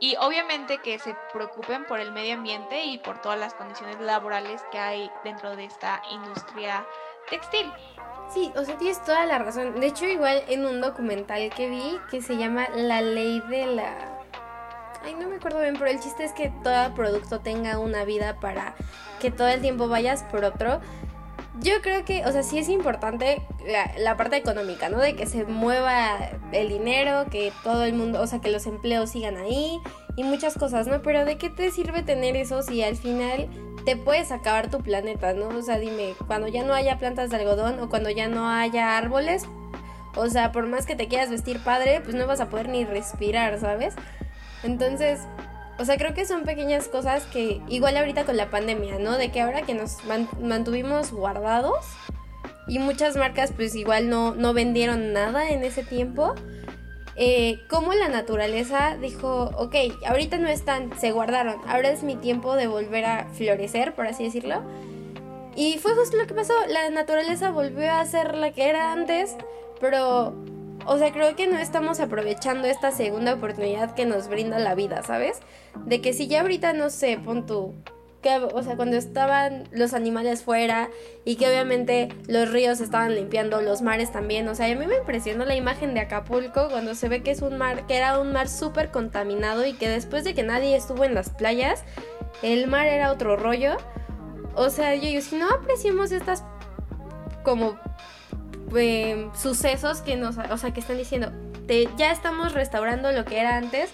Y 0.00 0.14
obviamente 0.16 0.78
que 0.78 1.00
se 1.00 1.16
preocupen 1.32 1.84
por 1.84 1.98
el 1.98 2.12
medio 2.12 2.34
ambiente 2.34 2.84
y 2.84 2.98
por 2.98 3.20
todas 3.20 3.38
las 3.38 3.54
condiciones 3.54 3.98
laborales 3.98 4.62
que 4.70 4.78
hay 4.78 5.10
dentro 5.24 5.56
de 5.56 5.64
esta 5.64 6.00
industria 6.12 6.86
textil. 7.30 7.70
Sí, 8.32 8.52
o 8.56 8.64
sea, 8.64 8.76
tienes 8.76 9.02
toda 9.04 9.24
la 9.24 9.38
razón. 9.38 9.80
De 9.80 9.86
hecho, 9.86 10.04
igual 10.04 10.42
en 10.48 10.66
un 10.66 10.80
documental 10.80 11.48
que 11.54 11.68
vi 11.68 11.98
que 12.10 12.20
se 12.20 12.36
llama 12.36 12.68
La 12.74 13.00
ley 13.00 13.40
de 13.48 13.66
la... 13.66 14.18
Ay, 15.02 15.14
no 15.14 15.28
me 15.28 15.36
acuerdo 15.36 15.60
bien, 15.60 15.76
pero 15.78 15.90
el 15.90 16.00
chiste 16.00 16.24
es 16.24 16.32
que 16.32 16.52
todo 16.62 16.94
producto 16.94 17.40
tenga 17.40 17.78
una 17.78 18.04
vida 18.04 18.38
para 18.40 18.74
que 19.20 19.30
todo 19.30 19.48
el 19.48 19.60
tiempo 19.62 19.88
vayas 19.88 20.24
por 20.24 20.44
otro. 20.44 20.80
Yo 21.60 21.80
creo 21.82 22.04
que, 22.04 22.24
o 22.26 22.32
sea, 22.32 22.42
sí 22.42 22.58
es 22.58 22.68
importante 22.68 23.40
la, 23.66 23.90
la, 23.98 24.16
parte 24.16 24.36
económica, 24.36 24.88
¿no? 24.90 24.98
De 24.98 25.16
que 25.16 25.26
se 25.26 25.44
mueva 25.44 26.18
el 26.52 26.68
dinero, 26.68 27.26
que 27.30 27.52
todo 27.64 27.84
el 27.84 27.94
mundo, 27.94 28.20
o 28.20 28.26
sea, 28.26 28.40
que 28.40 28.50
los 28.50 28.66
empleos 28.66 29.10
sigan 29.10 29.36
ahí 29.36 29.80
y 30.16 30.24
muchas 30.24 30.54
cosas, 30.56 30.86
¿no? 30.86 31.00
Pero 31.02 31.24
¿de 31.24 31.38
qué 31.38 31.48
te 31.48 31.70
sirve 31.70 32.02
tener 32.02 32.36
eso 32.36 32.62
si 32.62 32.82
al 32.82 32.96
final 32.96 33.48
te 33.84 33.96
puedes 33.96 34.32
acabar 34.32 34.70
tu 34.70 34.80
planeta, 34.80 35.32
¿no? 35.32 35.48
O 35.48 35.62
sea, 35.62 35.78
dime, 35.78 36.14
cuando 36.26 36.48
ya 36.48 36.64
no 36.64 36.74
haya 36.74 36.98
plantas 36.98 37.30
de 37.30 37.36
algodón 37.36 37.80
o 37.80 37.88
cuando 37.88 38.10
ya 38.10 38.28
no 38.28 38.48
haya 38.48 38.96
árboles, 38.96 39.46
o 40.16 40.28
sea, 40.28 40.52
por 40.52 40.66
más 40.66 40.86
que 40.86 40.96
te 40.96 41.08
quieras 41.08 41.30
vestir 41.30 41.60
padre, 41.60 42.00
pues 42.00 42.14
no 42.14 42.26
vas 42.26 42.40
a 42.40 42.48
poder 42.48 42.68
ni 42.68 42.84
respirar, 42.84 43.58
¿sabes? 43.60 43.94
Entonces, 44.62 45.20
o 45.78 45.84
sea, 45.84 45.96
creo 45.96 46.12
que 46.12 46.26
son 46.26 46.44
pequeñas 46.44 46.88
cosas 46.88 47.24
que, 47.26 47.62
igual 47.68 47.96
ahorita 47.96 48.24
con 48.24 48.36
la 48.36 48.50
pandemia, 48.50 48.98
¿no? 48.98 49.16
De 49.16 49.30
que 49.30 49.40
ahora 49.40 49.62
que 49.62 49.74
nos 49.74 49.98
mantuvimos 50.40 51.12
guardados 51.12 51.86
y 52.66 52.80
muchas 52.80 53.16
marcas 53.16 53.52
pues 53.52 53.74
igual 53.76 54.10
no, 54.10 54.34
no 54.34 54.52
vendieron 54.52 55.12
nada 55.12 55.50
en 55.50 55.62
ese 55.62 55.84
tiempo, 55.84 56.34
eh, 57.20 57.60
como 57.68 57.92
la 57.94 58.08
naturaleza 58.08 58.96
dijo, 58.96 59.50
ok, 59.56 59.74
ahorita 60.06 60.38
no 60.38 60.48
están, 60.48 60.96
se 61.00 61.10
guardaron, 61.10 61.56
ahora 61.66 61.90
es 61.90 62.04
mi 62.04 62.14
tiempo 62.14 62.54
de 62.54 62.68
volver 62.68 63.04
a 63.04 63.28
florecer, 63.34 63.94
por 63.94 64.06
así 64.06 64.22
decirlo. 64.22 64.62
Y 65.56 65.78
fue 65.78 65.96
justo 65.96 66.16
lo 66.16 66.28
que 66.28 66.34
pasó, 66.34 66.54
la 66.68 66.88
naturaleza 66.90 67.50
volvió 67.50 67.90
a 67.90 68.04
ser 68.04 68.36
la 68.36 68.52
que 68.52 68.68
era 68.68 68.92
antes, 68.92 69.36
pero 69.80 70.32
o 70.86 70.96
sea, 70.96 71.12
creo 71.12 71.36
que 71.36 71.46
no 71.48 71.58
estamos 71.58 72.00
aprovechando 72.00 72.66
esta 72.68 72.92
segunda 72.92 73.34
oportunidad 73.34 73.94
que 73.94 74.06
nos 74.06 74.28
brinda 74.28 74.58
la 74.58 74.74
vida, 74.74 75.02
¿sabes? 75.02 75.40
De 75.86 76.00
que 76.00 76.12
si 76.12 76.28
ya 76.28 76.40
ahorita, 76.40 76.72
no 76.72 76.88
sé, 76.88 77.18
pon 77.22 77.46
tu... 77.46 77.74
Que, 78.22 78.36
o 78.36 78.62
sea, 78.62 78.74
cuando 78.76 78.96
estaban 78.96 79.64
los 79.70 79.94
animales 79.94 80.42
fuera 80.42 80.90
y 81.24 81.36
que 81.36 81.46
obviamente 81.46 82.08
los 82.26 82.50
ríos 82.50 82.80
estaban 82.80 83.14
limpiando, 83.14 83.60
los 83.60 83.80
mares 83.80 84.10
también. 84.10 84.48
O 84.48 84.54
sea, 84.54 84.66
a 84.66 84.74
mí 84.74 84.86
me 84.86 84.96
impresionó 84.96 85.44
la 85.44 85.54
imagen 85.54 85.94
de 85.94 86.00
Acapulco 86.00 86.68
cuando 86.68 86.94
se 86.94 87.08
ve 87.08 87.22
que 87.22 87.30
es 87.30 87.42
un 87.42 87.56
mar, 87.58 87.86
que 87.86 87.96
era 87.96 88.18
un 88.18 88.32
mar 88.32 88.48
súper 88.48 88.90
contaminado 88.90 89.64
y 89.66 89.74
que 89.74 89.88
después 89.88 90.24
de 90.24 90.34
que 90.34 90.42
nadie 90.42 90.74
estuvo 90.74 91.04
en 91.04 91.14
las 91.14 91.30
playas, 91.30 91.84
el 92.42 92.66
mar 92.66 92.86
era 92.86 93.12
otro 93.12 93.36
rollo. 93.36 93.76
O 94.54 94.70
sea, 94.70 94.94
yo 94.96 95.02
digo, 95.02 95.20
si 95.20 95.36
no 95.36 95.48
apreciamos 95.48 96.10
estas 96.10 96.42
como 97.44 97.78
Em, 98.76 99.34
sucesos 99.34 100.02
que 100.02 100.16
nos, 100.16 100.36
o 100.36 100.56
sea, 100.58 100.72
que 100.72 100.80
están 100.80 100.98
diciendo, 100.98 101.32
ya 101.96 102.12
estamos 102.12 102.52
restaurando 102.52 103.12
lo 103.12 103.24
que 103.24 103.38
era 103.40 103.56
antes. 103.56 103.90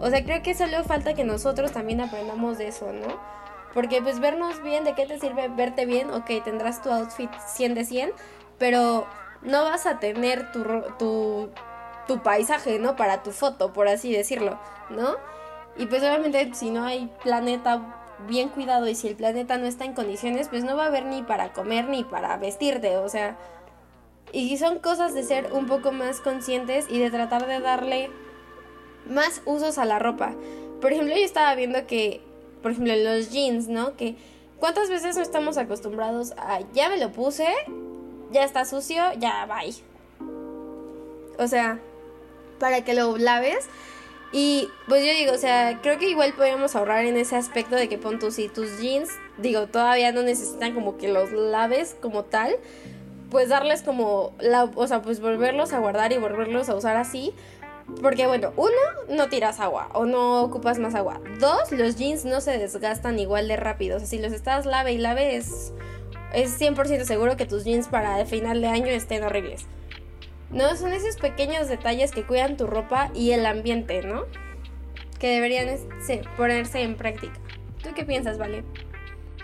O 0.00 0.10
sea, 0.10 0.24
creo 0.24 0.42
que 0.42 0.54
solo 0.54 0.84
falta 0.84 1.14
que 1.14 1.24
nosotros 1.24 1.72
también 1.72 2.00
aprendamos 2.00 2.58
de 2.58 2.68
eso, 2.68 2.92
¿no? 2.92 3.18
Porque 3.74 4.00
pues 4.00 4.20
vernos 4.20 4.62
bien, 4.62 4.84
¿de 4.84 4.94
qué 4.94 5.06
te 5.06 5.18
sirve 5.18 5.48
verte 5.48 5.86
bien? 5.86 6.10
Ok, 6.10 6.30
tendrás 6.44 6.82
tu 6.82 6.90
outfit 6.90 7.30
100 7.54 7.74
de 7.74 7.84
100, 7.84 8.12
pero 8.58 9.06
no 9.42 9.64
vas 9.64 9.86
a 9.86 9.98
tener 9.98 10.50
tu, 10.52 10.64
tu, 10.98 11.50
tu 12.06 12.22
paisaje, 12.22 12.78
¿no? 12.78 12.96
Para 12.96 13.22
tu 13.22 13.32
foto, 13.32 13.72
por 13.72 13.88
así 13.88 14.12
decirlo, 14.12 14.58
¿no? 14.90 15.16
Y 15.76 15.86
pues 15.86 16.02
obviamente 16.02 16.54
si 16.54 16.70
no 16.70 16.84
hay 16.84 17.10
planeta 17.22 18.02
bien 18.26 18.48
cuidado 18.48 18.88
y 18.88 18.94
si 18.94 19.08
el 19.08 19.16
planeta 19.16 19.58
no 19.58 19.66
está 19.66 19.84
en 19.84 19.92
condiciones, 19.92 20.48
pues 20.48 20.64
no 20.64 20.76
va 20.76 20.84
a 20.84 20.86
haber 20.86 21.04
ni 21.04 21.22
para 21.22 21.52
comer 21.52 21.88
ni 21.88 22.02
para 22.02 22.36
vestirte, 22.38 22.96
o 22.96 23.08
sea, 23.08 23.36
y 24.32 24.56
son 24.58 24.78
cosas 24.78 25.14
de 25.14 25.22
ser 25.22 25.52
un 25.52 25.66
poco 25.66 25.92
más 25.92 26.20
conscientes 26.20 26.86
y 26.88 26.98
de 26.98 27.10
tratar 27.10 27.46
de 27.46 27.60
darle 27.60 28.10
más 29.08 29.42
usos 29.44 29.78
a 29.78 29.84
la 29.84 29.98
ropa. 29.98 30.32
Por 30.80 30.92
ejemplo, 30.92 31.14
yo 31.14 31.24
estaba 31.24 31.54
viendo 31.54 31.86
que, 31.86 32.22
por 32.62 32.72
ejemplo, 32.72 32.94
los 32.96 33.30
jeans, 33.30 33.68
¿no? 33.68 33.96
Que 33.96 34.16
cuántas 34.58 34.88
veces 34.88 35.16
no 35.16 35.22
estamos 35.22 35.56
acostumbrados 35.56 36.32
a, 36.36 36.60
ya 36.72 36.88
me 36.88 36.98
lo 36.98 37.12
puse, 37.12 37.46
ya 38.32 38.44
está 38.44 38.64
sucio, 38.64 39.02
ya 39.18 39.46
bye. 39.46 39.74
O 41.38 41.48
sea, 41.48 41.78
para 42.58 42.84
que 42.84 42.94
lo 42.94 43.16
laves. 43.18 43.66
Y 44.32 44.68
pues 44.88 45.04
yo 45.04 45.12
digo, 45.12 45.32
o 45.32 45.38
sea, 45.38 45.80
creo 45.82 45.98
que 45.98 46.10
igual 46.10 46.32
podríamos 46.34 46.74
ahorrar 46.74 47.04
en 47.04 47.16
ese 47.16 47.36
aspecto 47.36 47.76
de 47.76 47.88
que 47.88 47.96
pon 47.96 48.18
tus, 48.18 48.34
si 48.34 48.48
tus 48.48 48.80
jeans, 48.80 49.10
digo, 49.38 49.68
todavía 49.68 50.12
no 50.12 50.22
necesitan 50.22 50.74
como 50.74 50.98
que 50.98 51.08
los 51.08 51.32
laves 51.32 51.96
como 52.00 52.24
tal 52.24 52.56
pues 53.30 53.48
darles 53.48 53.82
como 53.82 54.32
o 54.74 54.86
sea, 54.86 55.02
pues 55.02 55.20
volverlos 55.20 55.72
a 55.72 55.78
guardar 55.78 56.12
y 56.12 56.18
volverlos 56.18 56.68
a 56.68 56.74
usar 56.74 56.96
así. 56.96 57.32
Porque 58.02 58.26
bueno, 58.26 58.52
uno, 58.56 58.70
no 59.08 59.28
tiras 59.28 59.60
agua 59.60 59.88
o 59.94 60.04
no 60.04 60.42
ocupas 60.42 60.78
más 60.78 60.94
agua. 60.94 61.20
Dos, 61.38 61.70
los 61.72 61.96
jeans 61.96 62.24
no 62.24 62.40
se 62.40 62.58
desgastan 62.58 63.18
igual 63.18 63.48
de 63.48 63.56
rápido. 63.56 63.96
O 63.96 64.00
sea, 64.00 64.08
si 64.08 64.18
los 64.18 64.32
estás 64.32 64.66
lave 64.66 64.92
y 64.92 64.98
lave 64.98 65.36
es, 65.36 65.72
es 66.32 66.60
100% 66.60 67.04
seguro 67.04 67.36
que 67.36 67.46
tus 67.46 67.64
jeans 67.64 67.88
para 67.88 68.20
el 68.20 68.26
final 68.26 68.60
de 68.60 68.68
año 68.68 68.86
estén 68.86 69.22
horribles. 69.22 69.66
No, 70.50 70.76
son 70.76 70.92
esos 70.92 71.16
pequeños 71.16 71.68
detalles 71.68 72.12
que 72.12 72.24
cuidan 72.24 72.56
tu 72.56 72.66
ropa 72.66 73.10
y 73.14 73.32
el 73.32 73.46
ambiente, 73.46 74.02
¿no? 74.02 74.24
Que 75.18 75.28
deberían 75.28 75.76
ponerse 76.36 76.82
en 76.82 76.96
práctica. 76.96 77.34
¿Tú 77.82 77.90
qué 77.94 78.04
piensas, 78.04 78.38
Vale? 78.38 78.64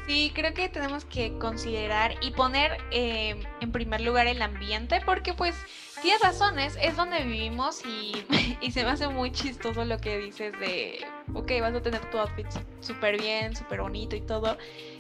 Sí, 0.06 0.32
creo 0.34 0.52
que 0.52 0.68
tenemos 0.68 1.04
que 1.04 1.38
considerar 1.38 2.14
y 2.20 2.32
poner 2.32 2.76
eh, 2.90 3.36
en 3.60 3.70
primer 3.70 4.00
lugar 4.00 4.26
el 4.26 4.42
ambiente 4.42 5.00
porque 5.06 5.32
pues 5.32 5.54
tienes 6.02 6.20
razones, 6.20 6.76
es 6.82 6.96
donde 6.96 7.22
vivimos 7.22 7.82
y, 7.86 8.26
y, 8.60 8.70
se 8.72 8.84
me 8.84 8.90
hace 8.90 9.08
muy 9.08 9.32
chistoso 9.32 9.84
lo 9.84 9.98
que 9.98 10.18
dices 10.18 10.52
de, 10.58 11.06
ok, 11.32 11.52
vas 11.60 11.74
a 11.74 11.80
tener 11.80 12.00
tu 12.10 12.18
outfit 12.18 12.46
súper 12.80 13.18
bien, 13.18 13.56
súper 13.56 13.80
bonito 13.80 14.16
y 14.16 14.20
todo. 14.20 14.58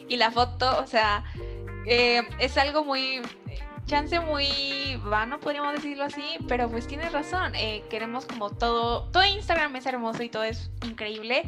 Y 0.08 0.16
la 0.16 0.30
foto, 0.30 0.78
o 0.80 0.86
sea, 0.86 1.24
eh, 1.86 2.22
es 2.38 2.56
algo 2.56 2.84
muy, 2.84 3.20
chance 3.86 4.18
muy 4.20 4.96
vano, 5.04 5.40
podríamos 5.40 5.74
decirlo 5.74 6.04
así, 6.04 6.24
pero 6.48 6.68
pues 6.68 6.86
tienes 6.86 7.12
razón, 7.12 7.54
eh, 7.54 7.82
queremos 7.90 8.24
como 8.26 8.50
todo, 8.50 9.08
todo 9.10 9.24
Instagram 9.24 9.74
es 9.76 9.86
hermoso 9.86 10.22
y 10.22 10.28
todo 10.28 10.44
es 10.44 10.70
increíble 10.86 11.42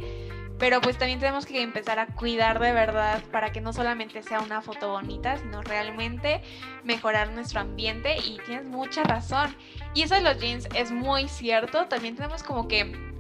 pero 0.58 0.80
pues 0.80 0.99
también 0.99 1.18
tenemos 1.18 1.46
que 1.46 1.62
empezar 1.62 1.99
a 1.99 2.06
cuidar 2.06 2.61
de 2.61 2.73
verdad 2.73 3.23
para 3.32 3.52
que 3.52 3.61
no 3.61 3.73
solamente 3.73 4.23
sea 4.23 4.40
una 4.40 4.62
foto 4.62 4.90
bonita, 4.90 5.37
sino 5.38 5.62
realmente 5.62 6.42
mejorar 6.84 7.30
nuestro 7.32 7.61
ambiente 7.61 8.16
y 8.18 8.38
tienes 8.46 8.66
mucha 8.66 9.02
razón. 9.02 9.54
Y 9.94 10.02
eso 10.02 10.14
de 10.14 10.20
los 10.20 10.38
jeans 10.38 10.68
es 10.75 10.92
muy 10.92 11.28
cierto, 11.28 11.87
también 11.87 12.14
tenemos 12.14 12.42
como 12.42 12.68
que 12.68 13.14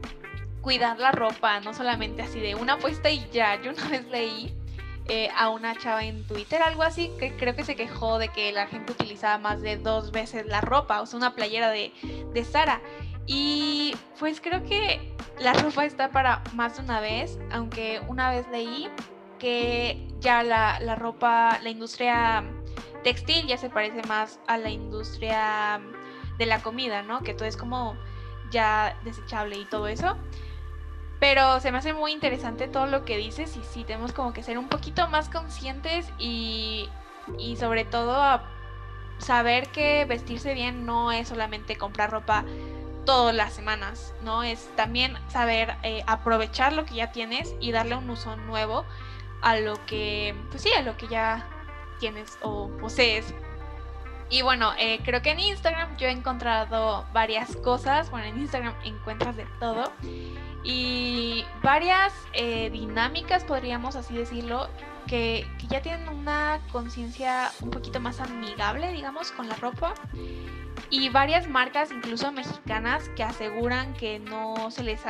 cuidar 0.60 0.98
la 0.98 1.12
ropa, 1.12 1.60
no 1.60 1.74
solamente 1.74 2.22
así 2.22 2.40
de 2.40 2.54
una 2.54 2.78
puesta 2.78 3.10
y 3.10 3.24
ya. 3.32 3.60
Yo 3.60 3.72
una 3.72 3.88
vez 3.90 4.06
leí 4.06 4.54
eh, 5.08 5.28
a 5.36 5.50
una 5.50 5.76
chava 5.76 6.04
en 6.04 6.26
Twitter, 6.26 6.62
algo 6.62 6.82
así, 6.82 7.10
que 7.18 7.36
creo 7.36 7.54
que 7.54 7.64
se 7.64 7.76
quejó 7.76 8.18
de 8.18 8.28
que 8.28 8.52
la 8.52 8.66
gente 8.66 8.92
utilizaba 8.92 9.38
más 9.38 9.60
de 9.60 9.76
dos 9.76 10.12
veces 10.12 10.46
la 10.46 10.62
ropa, 10.62 11.02
o 11.02 11.06
sea, 11.06 11.18
una 11.18 11.34
playera 11.34 11.70
de, 11.70 11.92
de 12.32 12.44
Sara. 12.44 12.80
Y 13.26 13.96
pues 14.18 14.40
creo 14.40 14.62
que 14.64 15.16
la 15.38 15.52
ropa 15.54 15.84
está 15.84 16.10
para 16.10 16.42
más 16.54 16.76
de 16.76 16.82
una 16.82 17.00
vez, 17.00 17.38
aunque 17.50 18.00
una 18.08 18.30
vez 18.30 18.46
leí 18.50 18.88
que 19.38 20.06
ya 20.20 20.42
la, 20.42 20.94
ropa, 20.96 21.58
la 21.62 21.70
industria 21.70 22.44
textil 23.02 23.46
ya 23.46 23.56
se 23.56 23.70
parece 23.70 24.02
más 24.08 24.40
a 24.46 24.56
la 24.58 24.70
industria 24.70 25.80
de 26.38 26.46
la 26.46 26.62
comida, 26.62 27.02
¿no? 27.02 27.22
Que 27.22 27.34
todo 27.34 27.46
es 27.46 27.56
como 27.56 27.96
ya 28.50 28.98
desechable 29.04 29.56
y 29.56 29.64
todo 29.64 29.88
eso. 29.88 30.16
Pero 31.20 31.60
se 31.60 31.72
me 31.72 31.78
hace 31.78 31.94
muy 31.94 32.12
interesante 32.12 32.68
todo 32.68 32.86
lo 32.86 33.04
que 33.04 33.16
dices 33.16 33.56
y 33.56 33.62
sí, 33.62 33.84
tenemos 33.84 34.12
como 34.12 34.32
que 34.32 34.42
ser 34.42 34.58
un 34.58 34.68
poquito 34.68 35.08
más 35.08 35.28
conscientes 35.28 36.10
y, 36.18 36.88
y 37.38 37.56
sobre 37.56 37.84
todo 37.84 38.40
saber 39.18 39.68
que 39.68 40.04
vestirse 40.04 40.54
bien 40.54 40.84
no 40.84 41.12
es 41.12 41.28
solamente 41.28 41.76
comprar 41.76 42.10
ropa 42.10 42.44
todas 43.04 43.34
las 43.34 43.52
semanas, 43.52 44.14
¿no? 44.22 44.42
Es 44.42 44.68
también 44.76 45.16
saber 45.28 45.76
eh, 45.82 46.02
aprovechar 46.06 46.72
lo 46.72 46.84
que 46.84 46.94
ya 46.94 47.12
tienes 47.12 47.54
y 47.60 47.72
darle 47.72 47.96
un 47.96 48.08
uso 48.10 48.36
nuevo 48.36 48.84
a 49.42 49.56
lo 49.56 49.84
que, 49.86 50.34
pues 50.50 50.62
sí, 50.62 50.70
a 50.72 50.82
lo 50.82 50.96
que 50.96 51.08
ya 51.08 51.46
tienes 51.98 52.38
o 52.42 52.68
posees. 52.80 53.34
Y 54.30 54.42
bueno, 54.42 54.72
eh, 54.78 55.00
creo 55.04 55.22
que 55.22 55.30
en 55.30 55.40
Instagram 55.40 55.96
yo 55.96 56.08
he 56.08 56.10
encontrado 56.10 57.06
varias 57.12 57.54
cosas, 57.56 58.10
bueno, 58.10 58.26
en 58.26 58.38
Instagram 58.38 58.74
encuentras 58.84 59.36
de 59.36 59.46
todo 59.60 59.92
y 60.64 61.44
varias 61.62 62.12
eh, 62.32 62.70
dinámicas, 62.70 63.44
podríamos 63.44 63.96
así 63.96 64.14
decirlo, 64.14 64.68
que, 65.06 65.46
que 65.58 65.66
ya 65.66 65.82
tienen 65.82 66.08
una 66.08 66.58
conciencia 66.72 67.52
un 67.60 67.70
poquito 67.70 68.00
más 68.00 68.20
amigable, 68.20 68.90
digamos, 68.92 69.30
con 69.32 69.46
la 69.48 69.56
ropa 69.56 69.92
y 70.94 71.08
varias 71.08 71.48
marcas, 71.48 71.90
incluso 71.90 72.30
mexicanas, 72.30 73.08
que 73.16 73.24
aseguran 73.24 73.94
que 73.94 74.20
no 74.20 74.70
se 74.70 74.84
les 74.84 75.00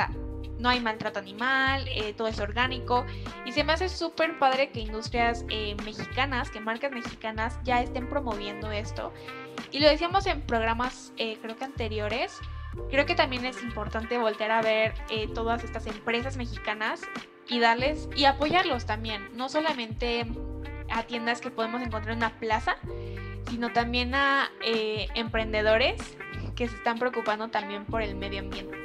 no 0.57 0.69
hay 0.69 0.79
maltrato 0.79 1.19
animal, 1.19 1.87
eh, 1.89 2.13
todo 2.13 2.27
es 2.27 2.39
orgánico. 2.39 3.05
Y 3.45 3.51
se 3.51 3.63
me 3.63 3.73
hace 3.73 3.87
súper 3.87 4.39
padre 4.39 4.71
que 4.71 4.79
industrias 4.79 5.45
eh, 5.49 5.75
mexicanas, 5.85 6.49
que 6.49 6.59
marcas 6.59 6.91
mexicanas 6.91 7.59
ya 7.63 7.81
estén 7.83 8.09
promoviendo 8.09 8.71
esto. 8.71 9.13
Y 9.71 9.79
lo 9.79 9.87
decíamos 9.87 10.25
en 10.25 10.41
programas, 10.41 11.13
eh, 11.17 11.37
creo 11.39 11.55
que 11.55 11.65
anteriores. 11.65 12.39
Creo 12.89 13.05
que 13.05 13.13
también 13.13 13.45
es 13.45 13.61
importante 13.61 14.17
voltear 14.17 14.51
a 14.51 14.61
ver 14.61 14.95
todas 15.33 15.63
estas 15.63 15.85
empresas 15.85 16.35
mexicanas 16.35 17.01
y 17.47 17.59
darles 17.59 18.09
y 18.15 18.25
apoyarlos 18.25 18.87
también. 18.87 19.29
No 19.37 19.49
solamente 19.49 20.25
a 20.89 21.03
tiendas 21.03 21.41
que 21.41 21.51
podemos 21.51 21.81
encontrar 21.81 22.13
en 22.13 22.17
una 22.17 22.39
plaza, 22.39 22.75
sino 23.49 23.71
también 23.73 24.15
a 24.15 24.51
eh, 24.65 25.07
emprendedores 25.15 26.01
que 26.55 26.67
se 26.67 26.75
están 26.75 26.99
preocupando 26.99 27.49
también 27.49 27.85
por 27.85 28.01
el 28.01 28.15
medio 28.15 28.39
ambiente. 28.39 28.75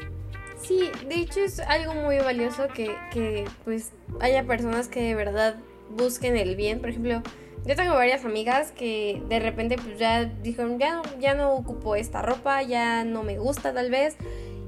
Sí, 0.61 0.91
de 1.09 1.17
hecho 1.17 1.41
es 1.41 1.61
algo 1.61 1.95
muy 1.95 2.19
valioso 2.19 2.69
que, 2.69 2.95
que 3.13 3.45
pues 3.65 3.93
haya 4.21 4.45
personas 4.45 4.89
que 4.89 5.03
de 5.03 5.15
verdad 5.15 5.57
busquen 5.91 6.37
el 6.37 6.57
bien. 6.57 6.81
Por 6.81 6.91
ejemplo, 6.91 7.23
yo 7.65 7.77
tengo 7.77 7.95
varias 7.95 8.25
amigas 8.25 8.73
que 8.73 9.23
de 9.29 9.41
repente 9.41 9.77
pues 9.77 9.99
ya 9.99 10.25
dijeron, 10.25 10.79
ya, 10.79 11.03
ya 11.19 11.35
no 11.35 11.53
ocupo 11.53 11.97
esta 11.97 12.23
ropa, 12.23 12.63
ya 12.63 13.05
no 13.05 13.23
me 13.23 13.39
gusta 13.39 13.73
tal 13.73 13.91
vez. 13.91 14.17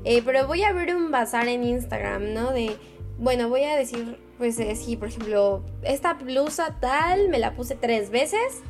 Eh, 0.05 0.23
pero 0.25 0.47
voy 0.47 0.63
a 0.65 0.73
ver 0.73 0.95
un 0.95 1.11
bazar 1.11 1.47
en 1.49 1.65
Instagram, 1.65 2.33
¿no? 2.33 2.53
De, 2.53 2.77
bueno, 3.19 3.49
voy 3.49 3.65
a 3.65 3.77
decir, 3.77 4.19
pues 4.39 4.59
eh, 4.59 4.75
sí, 4.75 4.97
por 4.97 5.09
ejemplo, 5.09 5.63
esta 5.83 6.15
blusa 6.15 6.79
tal, 6.81 7.29
me 7.29 7.39
la 7.39 7.55
puse 7.55 7.77
tres 7.77 8.11
veces, 8.11 8.63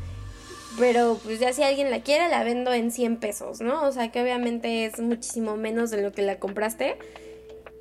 pero 0.79 1.19
pues 1.23 1.39
ya 1.39 1.53
si 1.53 1.63
alguien 1.63 1.91
la 1.91 2.01
quiere, 2.03 2.29
la 2.29 2.45
vendo 2.45 2.73
en 2.73 2.91
100 2.91 3.19
pesos, 3.19 3.61
¿no? 3.61 3.87
O 3.87 3.93
sea 3.93 4.11
que 4.11 4.23
obviamente 4.23 4.85
es 4.85 4.99
muchísimo 5.01 5.57
menos 5.57 5.91
de 5.91 6.03
lo 6.03 6.13
que 6.13 6.23
la 6.23 6.39
compraste. 6.39 6.99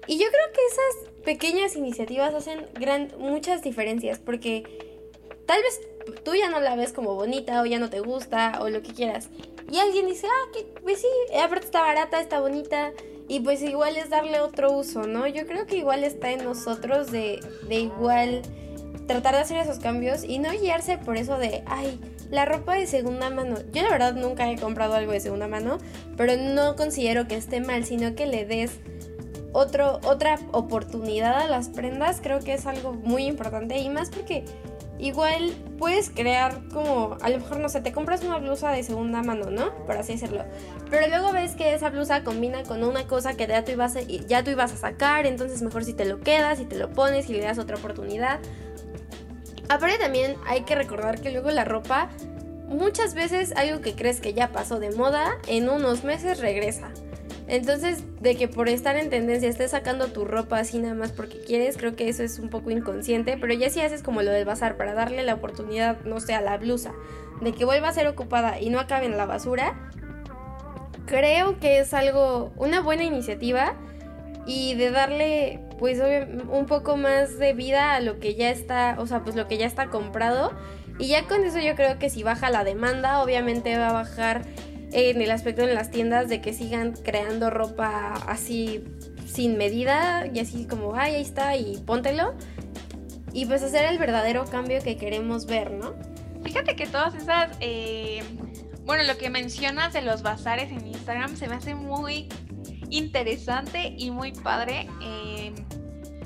Y 0.07 0.17
yo 0.17 0.25
creo 0.27 0.53
que 0.53 0.65
esas 0.65 1.23
pequeñas 1.23 1.75
iniciativas 1.75 2.33
hacen 2.33 2.65
gran, 2.73 3.11
muchas 3.17 3.61
diferencias, 3.61 4.19
porque 4.19 4.63
tal 5.45 5.61
vez 5.61 5.79
tú 6.23 6.35
ya 6.35 6.49
no 6.49 6.59
la 6.59 6.75
ves 6.75 6.91
como 6.91 7.15
bonita 7.15 7.61
o 7.61 7.65
ya 7.65 7.79
no 7.79 7.89
te 7.89 7.99
gusta 7.99 8.59
o 8.61 8.69
lo 8.69 8.81
que 8.81 8.93
quieras. 8.93 9.29
Y 9.71 9.79
alguien 9.79 10.07
dice, 10.07 10.27
ah, 10.27 10.49
que, 10.53 10.63
pues 10.81 10.99
sí, 10.99 11.37
aparte 11.37 11.65
está 11.65 11.81
barata, 11.81 12.19
está 12.19 12.41
bonita. 12.41 12.91
Y 13.29 13.39
pues 13.39 13.61
igual 13.61 13.95
es 13.95 14.09
darle 14.09 14.41
otro 14.41 14.73
uso, 14.73 15.03
¿no? 15.03 15.27
Yo 15.27 15.45
creo 15.47 15.65
que 15.65 15.77
igual 15.77 16.03
está 16.03 16.31
en 16.31 16.43
nosotros 16.43 17.11
de, 17.11 17.39
de 17.69 17.75
igual 17.75 18.41
tratar 19.07 19.35
de 19.35 19.41
hacer 19.41 19.57
esos 19.57 19.79
cambios 19.79 20.23
y 20.23 20.39
no 20.39 20.51
guiarse 20.51 20.97
por 20.97 21.15
eso 21.15 21.37
de, 21.37 21.63
ay, 21.67 21.99
la 22.31 22.45
ropa 22.45 22.75
de 22.75 22.87
segunda 22.87 23.29
mano. 23.29 23.57
Yo 23.73 23.83
la 23.83 23.89
verdad 23.89 24.13
nunca 24.15 24.49
he 24.49 24.57
comprado 24.57 24.95
algo 24.95 25.11
de 25.11 25.19
segunda 25.19 25.47
mano, 25.47 25.77
pero 26.17 26.35
no 26.37 26.75
considero 26.75 27.27
que 27.27 27.35
esté 27.35 27.59
mal, 27.59 27.85
sino 27.85 28.15
que 28.15 28.25
le 28.25 28.45
des 28.45 28.79
otro, 29.53 29.99
otra 30.05 30.39
oportunidad 30.51 31.41
a 31.41 31.47
las 31.47 31.69
prendas. 31.69 32.21
Creo 32.21 32.39
que 32.39 32.53
es 32.53 32.65
algo 32.65 32.93
muy 32.93 33.25
importante 33.25 33.77
y 33.77 33.89
más 33.89 34.09
porque 34.09 34.45
igual 34.97 35.51
puedes 35.77 36.09
crear 36.11 36.61
como, 36.71 37.17
a 37.21 37.29
lo 37.29 37.39
mejor 37.39 37.59
no 37.59 37.67
sé, 37.69 37.81
te 37.81 37.91
compras 37.91 38.23
una 38.23 38.37
blusa 38.37 38.71
de 38.71 38.83
segunda 38.83 39.23
mano, 39.23 39.49
¿no? 39.49 39.73
Por 39.85 39.97
así 39.97 40.13
decirlo. 40.13 40.45
Pero 40.89 41.07
luego 41.07 41.33
ves 41.33 41.55
que 41.55 41.73
esa 41.73 41.89
blusa 41.89 42.23
combina 42.23 42.63
con 42.63 42.83
una 42.83 43.07
cosa 43.07 43.33
que 43.33 43.47
ya 43.47 43.65
tú 43.65 43.71
ibas 43.71 43.95
a, 43.95 44.01
ya 44.01 44.43
tú 44.43 44.51
ibas 44.51 44.71
a 44.71 44.77
sacar, 44.77 45.25
entonces 45.25 45.61
mejor 45.63 45.83
si 45.83 45.93
te 45.93 46.05
lo 46.05 46.19
quedas 46.19 46.59
y 46.59 46.65
te 46.65 46.77
lo 46.77 46.91
pones 46.91 47.29
y 47.29 47.33
le 47.33 47.41
das 47.41 47.57
otra 47.57 47.77
oportunidad. 47.77 48.39
Aparte 49.71 49.99
también 49.99 50.35
hay 50.45 50.63
que 50.63 50.75
recordar 50.75 51.21
que 51.21 51.31
luego 51.31 51.49
la 51.49 51.63
ropa, 51.63 52.09
muchas 52.67 53.13
veces 53.13 53.53
algo 53.55 53.79
que 53.79 53.95
crees 53.95 54.19
que 54.19 54.33
ya 54.33 54.51
pasó 54.51 54.81
de 54.81 54.91
moda, 54.91 55.37
en 55.47 55.69
unos 55.69 56.03
meses 56.03 56.41
regresa. 56.41 56.91
Entonces, 57.47 58.03
de 58.19 58.35
que 58.35 58.49
por 58.49 58.67
estar 58.67 58.97
en 58.97 59.09
tendencia 59.09 59.47
estés 59.47 59.71
sacando 59.71 60.07
tu 60.07 60.25
ropa 60.25 60.59
así 60.59 60.77
nada 60.77 60.93
más 60.93 61.13
porque 61.13 61.39
quieres, 61.39 61.77
creo 61.77 61.95
que 61.95 62.09
eso 62.09 62.21
es 62.21 62.37
un 62.39 62.49
poco 62.49 62.69
inconsciente, 62.69 63.37
pero 63.39 63.53
ya 63.53 63.69
si 63.69 63.79
haces 63.79 64.03
como 64.03 64.23
lo 64.23 64.31
del 64.31 64.43
bazar 64.43 64.75
para 64.75 64.93
darle 64.93 65.23
la 65.23 65.35
oportunidad, 65.35 66.01
no 66.01 66.19
sé, 66.19 66.33
a 66.33 66.41
la 66.41 66.57
blusa, 66.57 66.91
de 67.39 67.53
que 67.53 67.63
vuelva 67.63 67.87
a 67.87 67.93
ser 67.93 68.07
ocupada 68.07 68.59
y 68.59 68.71
no 68.71 68.77
acabe 68.77 69.05
en 69.05 69.15
la 69.15 69.25
basura, 69.25 69.89
creo 71.05 71.59
que 71.59 71.79
es 71.79 71.93
algo, 71.93 72.51
una 72.57 72.81
buena 72.81 73.05
iniciativa 73.05 73.75
y 74.45 74.75
de 74.75 74.91
darle 74.91 75.59
pues 75.79 75.99
un 76.49 76.65
poco 76.65 76.97
más 76.97 77.37
de 77.39 77.53
vida 77.53 77.95
a 77.95 77.99
lo 78.01 78.19
que 78.19 78.35
ya 78.35 78.49
está, 78.49 78.95
o 78.99 79.07
sea, 79.07 79.23
pues 79.23 79.35
lo 79.35 79.47
que 79.47 79.57
ya 79.57 79.65
está 79.65 79.87
comprado. 79.89 80.51
Y 80.99 81.07
ya 81.07 81.27
con 81.27 81.43
eso 81.43 81.59
yo 81.59 81.75
creo 81.75 81.97
que 81.97 82.09
si 82.09 82.23
baja 82.23 82.49
la 82.49 82.63
demanda, 82.63 83.23
obviamente 83.23 83.77
va 83.77 83.89
a 83.89 83.93
bajar 83.93 84.43
en 84.91 85.21
el 85.21 85.31
aspecto 85.31 85.63
en 85.63 85.73
las 85.73 85.89
tiendas 85.89 86.29
de 86.29 86.41
que 86.41 86.53
sigan 86.53 86.93
creando 86.93 87.49
ropa 87.49 88.13
así 88.27 88.83
sin 89.25 89.57
medida 89.57 90.27
y 90.31 90.39
así 90.39 90.65
como, 90.65 90.95
ay, 90.95 91.15
ahí 91.15 91.21
está 91.21 91.55
y 91.55 91.77
póntelo. 91.77 92.35
Y 93.33 93.45
pues 93.45 93.63
hacer 93.63 93.85
el 93.85 93.97
verdadero 93.97 94.45
cambio 94.45 94.81
que 94.83 94.97
queremos 94.97 95.45
ver, 95.45 95.71
¿no? 95.71 95.93
Fíjate 96.43 96.75
que 96.75 96.85
todas 96.85 97.15
esas, 97.15 97.55
eh, 97.61 98.21
bueno, 98.85 99.03
lo 99.03 99.17
que 99.17 99.29
mencionas 99.29 99.93
de 99.93 100.01
los 100.01 100.21
bazares 100.21 100.71
en 100.71 100.85
Instagram 100.85 101.37
se 101.37 101.47
me 101.47 101.55
hace 101.55 101.75
muy 101.75 102.27
interesante 102.91 103.95
y 103.97 104.11
muy 104.11 104.31
padre. 104.31 104.87
Em, 105.01 105.55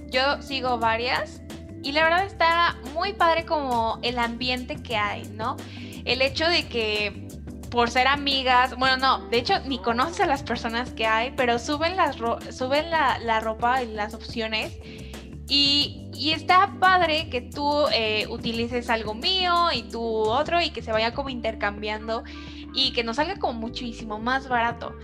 yo 0.10 0.42
sigo 0.42 0.78
varias 0.78 1.42
y 1.82 1.92
la 1.92 2.04
verdad 2.04 2.26
está 2.26 2.76
muy 2.94 3.14
padre 3.14 3.46
como 3.46 4.00
el 4.02 4.20
ambiente 4.20 4.82
que 4.82 4.98
hay, 4.98 5.28
¿no? 5.30 5.56
El 6.04 6.22
hecho 6.22 6.48
de 6.48 6.68
que 6.68 7.28
por 7.70 7.90
ser 7.90 8.08
amigas, 8.08 8.78
bueno, 8.78 8.98
no, 8.98 9.28
de 9.28 9.38
hecho 9.38 9.60
ni 9.66 9.80
conoces 9.80 10.22
a 10.22 10.26
las 10.26 10.44
personas 10.44 10.92
que 10.92 11.06
hay, 11.06 11.32
pero 11.36 11.60
suben, 11.60 11.96
las 11.96 12.16
suben 12.16 12.90
la, 12.90 13.40
ropa 13.42 13.84
y 13.84 13.88
las 13.88 14.14
opciones 14.14 14.78
y, 15.48 16.02
está 16.34 16.78
padre 16.80 17.30
que 17.30 17.42
tú 17.42 17.86
eh, 17.94 18.26
utilices 18.30 18.90
algo 18.90 19.14
mío 19.14 19.68
y 19.74 19.84
tú 19.84 20.02
otro 20.02 20.62
y 20.62 20.70
que 20.70 20.82
se 20.82 20.92
vaya 20.92 21.14
como 21.14 21.30
intercambiando 21.30 22.24
y 22.74 22.94
que 22.94 23.04
nos 23.04 23.18
salga 23.18 23.36
como 23.36 23.60
muchísimo 23.60 24.20
más 24.20 24.48
barato. 24.48 24.96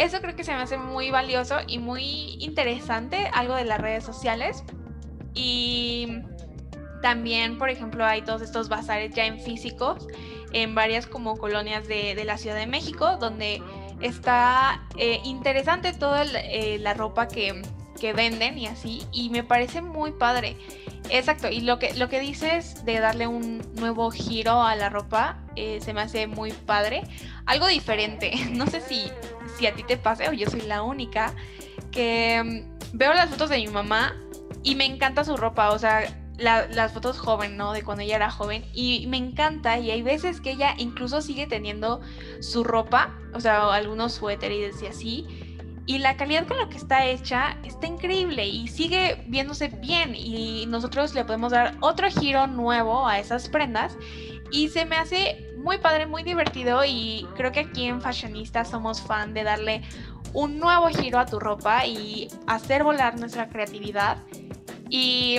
Eso 0.00 0.22
creo 0.22 0.34
que 0.34 0.44
se 0.44 0.54
me 0.54 0.62
hace 0.62 0.78
muy 0.78 1.10
valioso 1.10 1.58
y 1.66 1.78
muy 1.78 2.36
interesante, 2.38 3.28
algo 3.34 3.54
de 3.54 3.66
las 3.66 3.78
redes 3.78 4.02
sociales. 4.02 4.64
Y 5.34 6.22
también, 7.02 7.58
por 7.58 7.68
ejemplo, 7.68 8.06
hay 8.06 8.22
todos 8.22 8.40
estos 8.40 8.70
bazares 8.70 9.14
ya 9.14 9.26
en 9.26 9.38
físicos, 9.38 10.06
en 10.54 10.74
varias 10.74 11.06
como 11.06 11.36
colonias 11.36 11.86
de, 11.86 12.18
la 12.24 12.38
Ciudad 12.38 12.56
de 12.56 12.66
México, 12.66 13.18
donde 13.18 13.62
está 14.00 14.88
eh, 14.96 15.20
interesante 15.22 15.92
toda 15.92 16.24
eh, 16.24 16.78
la 16.80 16.94
ropa 16.94 17.28
que, 17.28 17.60
que 18.00 18.12
venden 18.12 18.58
y 18.58 18.66
así, 18.66 19.06
y 19.12 19.30
me 19.30 19.44
parece 19.44 19.82
muy 19.82 20.10
padre. 20.12 20.56
Exacto, 21.10 21.48
y 21.48 21.60
lo 21.60 21.78
que, 21.78 21.94
lo 21.94 22.08
que 22.08 22.20
dices 22.20 22.84
de 22.84 22.98
darle 22.98 23.26
un 23.26 23.62
nuevo 23.74 24.10
giro 24.10 24.62
a 24.62 24.74
la 24.76 24.88
ropa 24.88 25.38
eh, 25.56 25.80
se 25.80 25.92
me 25.92 26.00
hace 26.00 26.26
muy 26.26 26.52
padre. 26.52 27.02
Algo 27.46 27.68
diferente, 27.68 28.32
no 28.52 28.66
sé 28.66 28.80
si, 28.80 29.10
si 29.58 29.66
a 29.66 29.74
ti 29.74 29.84
te 29.84 29.96
pase 29.96 30.28
o 30.28 30.32
yo 30.32 30.48
soy 30.48 30.62
la 30.62 30.82
única, 30.82 31.34
que 31.92 32.42
mm, 32.42 32.96
veo 32.96 33.12
las 33.14 33.30
fotos 33.30 33.50
de 33.50 33.58
mi 33.58 33.68
mamá 33.68 34.16
y 34.62 34.74
me 34.74 34.86
encanta 34.86 35.24
su 35.24 35.36
ropa, 35.36 35.70
o 35.70 35.78
sea, 35.78 36.16
las 36.38 36.92
fotos 36.92 37.18
joven, 37.18 37.58
¿no? 37.58 37.72
De 37.72 37.82
cuando 37.82 38.02
ella 38.02 38.16
era 38.16 38.30
joven 38.30 38.64
y 38.72 39.06
me 39.08 39.18
encanta 39.18 39.78
y 39.78 39.90
hay 39.90 40.00
veces 40.00 40.40
que 40.40 40.52
ella 40.52 40.74
incluso 40.78 41.20
sigue 41.20 41.46
teniendo 41.46 42.00
su 42.40 42.64
ropa, 42.64 43.14
o 43.34 43.40
sea, 43.40 43.74
algunos 43.74 44.14
suéteres 44.14 44.82
y 44.82 44.86
así 44.86 45.39
y 45.86 45.98
la 45.98 46.16
calidad 46.16 46.46
con 46.46 46.58
la 46.58 46.68
que 46.68 46.76
está 46.76 47.06
hecha 47.06 47.56
está 47.64 47.86
increíble 47.86 48.46
y 48.46 48.68
sigue 48.68 49.24
viéndose 49.26 49.68
bien 49.68 50.14
y 50.14 50.66
nosotros 50.66 51.14
le 51.14 51.24
podemos 51.24 51.52
dar 51.52 51.76
otro 51.80 52.08
giro 52.08 52.46
nuevo 52.46 53.06
a 53.06 53.18
esas 53.18 53.48
prendas 53.48 53.96
y 54.52 54.68
se 54.68 54.84
me 54.84 54.96
hace 54.96 55.46
muy 55.58 55.78
padre, 55.78 56.06
muy 56.06 56.22
divertido 56.22 56.84
y 56.84 57.26
creo 57.36 57.52
que 57.52 57.60
aquí 57.60 57.86
en 57.86 58.00
Fashionista 58.00 58.64
somos 58.64 59.00
fan 59.00 59.34
de 59.34 59.44
darle 59.44 59.82
un 60.32 60.58
nuevo 60.58 60.88
giro 60.88 61.18
a 61.18 61.26
tu 61.26 61.40
ropa 61.40 61.86
y 61.86 62.28
hacer 62.46 62.84
volar 62.84 63.18
nuestra 63.18 63.48
creatividad 63.48 64.18
y 64.88 65.38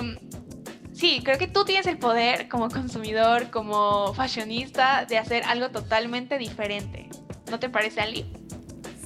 sí, 0.94 1.22
creo 1.24 1.38
que 1.38 1.48
tú 1.48 1.66
tienes 1.66 1.88
el 1.88 1.98
poder 1.98 2.48
como 2.50 2.70
consumidor, 2.70 3.50
como 3.52 4.14
fashionista 4.14 5.06
de 5.06 5.18
hacer 5.18 5.44
algo 5.44 5.70
totalmente 5.70 6.38
diferente. 6.38 7.10
¿No 7.50 7.60
te 7.60 7.70
parece, 7.70 8.02
Ali? 8.02 8.41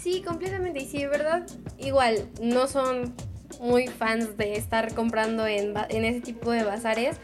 Sí, 0.06 0.22
completamente. 0.22 0.82
Y 0.82 0.86
sí, 0.86 1.04
verdad, 1.08 1.48
igual, 1.80 2.30
no 2.39 2.68
son 2.68 3.15
muy 3.60 3.88
fans 3.88 4.38
de 4.38 4.56
estar 4.56 4.94
comprando 4.94 5.48
en, 5.48 5.74
en 5.89 6.06
ese 6.06 6.22
tipo 6.22 6.52
de 6.52 6.63
bazares. 6.63 7.18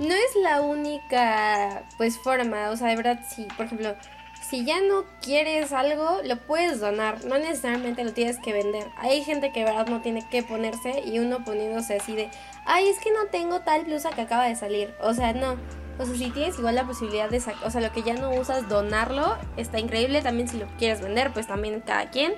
No 0.00 0.12
es 0.12 0.42
la 0.42 0.60
única, 0.60 1.84
pues, 1.96 2.18
forma. 2.18 2.70
O 2.70 2.76
sea, 2.76 2.88
de 2.88 2.96
verdad, 2.96 3.20
sí, 3.32 3.46
por 3.56 3.66
ejemplo, 3.66 3.94
si 4.50 4.64
ya 4.64 4.80
no 4.80 5.04
quieres 5.22 5.72
algo, 5.72 6.22
lo 6.24 6.36
puedes 6.38 6.80
donar. 6.80 7.24
No 7.24 7.38
necesariamente 7.38 8.02
lo 8.02 8.12
tienes 8.12 8.40
que 8.40 8.52
vender. 8.52 8.88
Hay 8.96 9.22
gente 9.22 9.52
que 9.52 9.60
de 9.60 9.66
verdad 9.66 9.86
no 9.86 10.02
tiene 10.02 10.28
que 10.28 10.42
ponerse 10.42 11.04
y 11.06 11.20
uno 11.20 11.44
poniéndose 11.44 11.98
así 11.98 12.16
de, 12.16 12.30
ay, 12.66 12.88
es 12.88 12.98
que 12.98 13.12
no 13.12 13.26
tengo 13.30 13.60
tal 13.60 13.84
blusa 13.84 14.10
que 14.10 14.22
acaba 14.22 14.48
de 14.48 14.56
salir. 14.56 14.92
O 15.00 15.14
sea, 15.14 15.34
no. 15.34 15.56
O 15.98 16.06
sea, 16.06 16.14
si 16.16 16.30
tienes 16.30 16.58
igual 16.58 16.74
la 16.74 16.84
posibilidad 16.84 17.28
de 17.28 17.40
sacar, 17.40 17.66
o 17.66 17.70
sea, 17.70 17.80
lo 17.80 17.92
que 17.92 18.02
ya 18.02 18.14
no 18.14 18.30
usas, 18.30 18.68
donarlo, 18.68 19.36
está 19.56 19.78
increíble. 19.78 20.22
También 20.22 20.48
si 20.48 20.58
lo 20.58 20.66
quieres 20.78 21.00
vender, 21.00 21.32
pues 21.32 21.46
también 21.46 21.80
cada 21.80 22.10
quien. 22.10 22.34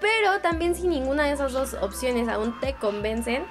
Pero 0.00 0.40
también 0.40 0.74
si 0.74 0.86
ninguna 0.86 1.24
de 1.24 1.32
esas 1.32 1.52
dos 1.52 1.74
opciones 1.74 2.28
aún 2.28 2.58
te 2.60 2.74
convencen, 2.74 3.44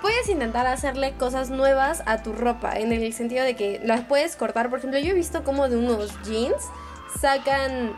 puedes 0.00 0.28
intentar 0.28 0.66
hacerle 0.66 1.12
cosas 1.12 1.50
nuevas 1.50 2.02
a 2.06 2.22
tu 2.22 2.32
ropa. 2.32 2.78
En 2.78 2.92
el 2.92 3.12
sentido 3.12 3.44
de 3.44 3.54
que 3.54 3.80
las 3.84 4.04
puedes 4.04 4.36
cortar. 4.36 4.70
Por 4.70 4.78
ejemplo, 4.78 4.98
yo 4.98 5.10
he 5.10 5.14
visto 5.14 5.44
como 5.44 5.68
de 5.68 5.76
unos 5.76 6.10
jeans 6.22 6.62
sacan 7.20 7.94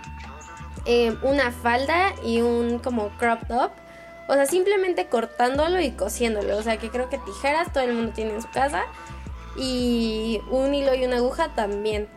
eh, 0.84 1.16
una 1.22 1.52
falda 1.52 2.12
y 2.24 2.40
un 2.40 2.78
como 2.78 3.10
crop 3.18 3.46
top. 3.46 3.70
O 4.28 4.34
sea, 4.34 4.46
simplemente 4.46 5.06
cortándolo 5.06 5.80
y 5.80 5.92
cosiéndolo. 5.92 6.56
O 6.56 6.62
sea, 6.62 6.78
que 6.78 6.90
creo 6.90 7.08
que 7.08 7.18
tijeras 7.18 7.72
todo 7.72 7.84
el 7.84 7.94
mundo 7.94 8.12
tiene 8.12 8.34
en 8.34 8.42
su 8.42 8.50
casa 8.50 8.84
y 9.56 10.40
un 10.50 10.74
hilo 10.74 10.94
y 10.94 11.04
una 11.04 11.16
aguja 11.16 11.48
también. 11.54 12.08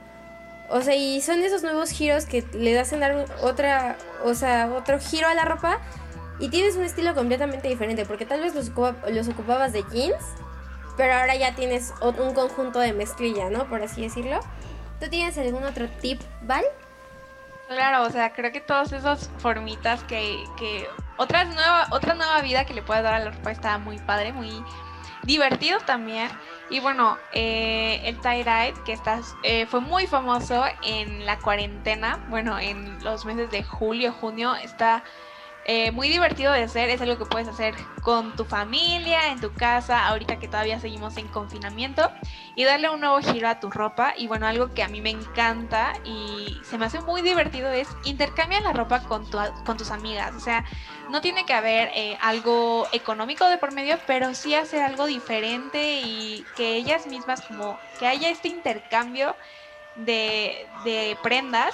O 0.69 0.81
sea, 0.81 0.95
y 0.95 1.21
son 1.21 1.43
esos 1.43 1.61
nuevos 1.61 1.91
giros 1.91 2.25
que 2.25 2.43
le 2.53 2.77
hacen 2.79 2.99
dar 2.99 3.25
otra, 3.41 3.97
o 4.23 4.33
sea, 4.33 4.71
otro 4.75 4.99
giro 4.99 5.27
a 5.27 5.33
la 5.33 5.45
ropa 5.45 5.79
y 6.39 6.49
tienes 6.49 6.75
un 6.75 6.83
estilo 6.83 7.13
completamente 7.13 7.67
diferente, 7.67 8.05
porque 8.05 8.25
tal 8.25 8.41
vez 8.41 8.55
los, 8.55 8.69
ocupabas 8.69 9.73
de 9.73 9.83
jeans, 9.91 10.23
pero 10.97 11.13
ahora 11.13 11.35
ya 11.35 11.55
tienes 11.55 11.93
un 12.01 12.33
conjunto 12.33 12.79
de 12.79 12.93
mezclilla, 12.93 13.49
¿no? 13.49 13.67
Por 13.69 13.81
así 13.83 14.01
decirlo. 14.01 14.39
¿Tú 14.99 15.09
tienes 15.09 15.37
algún 15.37 15.63
otro 15.63 15.87
tip, 16.01 16.21
Val? 16.41 16.63
Claro, 17.67 18.03
o 18.03 18.09
sea, 18.09 18.33
creo 18.33 18.51
que 18.51 18.61
todas 18.61 18.91
esas 18.91 19.29
formitas 19.39 20.03
que, 20.03 20.43
que 20.57 20.87
otra 21.17 21.43
nueva, 21.45 21.87
otra 21.91 22.13
nueva 22.13 22.41
vida 22.41 22.65
que 22.65 22.73
le 22.73 22.81
puedas 22.81 23.03
dar 23.03 23.15
a 23.15 23.19
la 23.19 23.31
ropa 23.31 23.51
está 23.51 23.77
muy 23.77 23.97
padre, 23.99 24.33
muy 24.33 24.63
divertido 25.25 25.79
también. 25.85 26.29
Y 26.69 26.79
bueno, 26.79 27.17
eh, 27.31 28.01
el 28.05 28.19
tie-dye, 28.21 28.73
que 28.85 28.93
está, 28.93 29.21
eh, 29.43 29.65
fue 29.67 29.81
muy 29.81 30.07
famoso 30.07 30.63
en 30.81 31.25
la 31.25 31.37
cuarentena, 31.39 32.25
bueno, 32.29 32.57
en 32.59 33.03
los 33.03 33.25
meses 33.25 33.51
de 33.51 33.63
julio, 33.63 34.13
junio, 34.13 34.55
está 34.55 35.03
eh, 35.67 35.91
muy 35.91 36.09
divertido 36.09 36.51
de 36.51 36.61
hacer, 36.61 36.89
es 36.91 37.01
algo 37.01 37.17
que 37.17 37.25
puedes 37.25 37.47
hacer 37.47 37.73
con 38.01 38.35
tu 38.35 38.45
familia, 38.45 39.31
en 39.31 39.41
tu 39.41 39.51
casa, 39.51 40.07
ahorita 40.07 40.37
que 40.37 40.47
todavía 40.47 40.79
seguimos 40.79 41.17
en 41.17 41.27
confinamiento, 41.27 42.11
y 42.55 42.65
darle 42.65 42.89
un 42.89 42.99
nuevo 42.99 43.19
giro 43.19 43.49
a 43.49 43.59
tu 43.59 43.71
ropa. 43.71 44.13
Y 44.15 44.27
bueno, 44.27 44.45
algo 44.45 44.75
que 44.75 44.83
a 44.83 44.87
mí 44.87 45.01
me 45.01 45.09
encanta 45.09 45.93
y 46.03 46.61
se 46.65 46.77
me 46.77 46.85
hace 46.85 47.01
muy 47.01 47.23
divertido 47.23 47.71
es 47.71 47.97
intercambiar 48.03 48.61
la 48.61 48.73
ropa 48.73 49.01
con, 49.05 49.25
con 49.65 49.77
tus 49.77 49.89
amigas. 49.89 50.35
O 50.35 50.39
sea, 50.39 50.63
no 51.09 51.21
tiene 51.21 51.45
que 51.47 51.53
haber 51.53 51.89
eh, 51.95 52.15
algo 52.21 52.87
económico 52.91 53.47
de 53.47 53.57
por 53.57 53.71
medio, 53.71 53.97
pero 54.05 54.35
sí 54.35 54.53
hacer 54.53 54.83
algo 54.83 55.07
diferente 55.07 55.99
y 56.03 56.45
que 56.55 56.75
ellas 56.75 57.07
mismas 57.07 57.41
como 57.41 57.79
que 57.97 58.05
haya 58.05 58.29
este 58.29 58.49
intercambio 58.49 59.35
de 59.95 61.17
prendas 61.23 61.73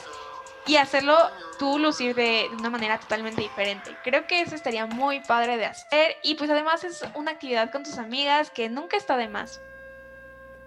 y 0.67 0.75
hacerlo 0.75 1.17
tú 1.57 1.79
lucir 1.79 2.15
de, 2.15 2.47
una 2.57 2.69
manera 2.69 2.99
totalmente 2.99 3.41
diferente. 3.41 3.95
Creo 4.03 4.27
que 4.27 4.41
eso 4.41 4.55
estaría 4.55 4.85
muy 4.85 5.19
padre 5.21 5.57
de 5.57 5.65
hacer 5.65 6.15
y 6.23 6.35
pues 6.35 6.49
además 6.49 6.83
es 6.83 7.03
una 7.15 7.31
actividad 7.31 7.71
con 7.71 7.83
tus 7.83 7.97
amigas 7.97 8.51
que 8.51 8.69
nunca 8.69 8.97
está 8.97 9.17
de 9.17 9.27
más. 9.27 9.61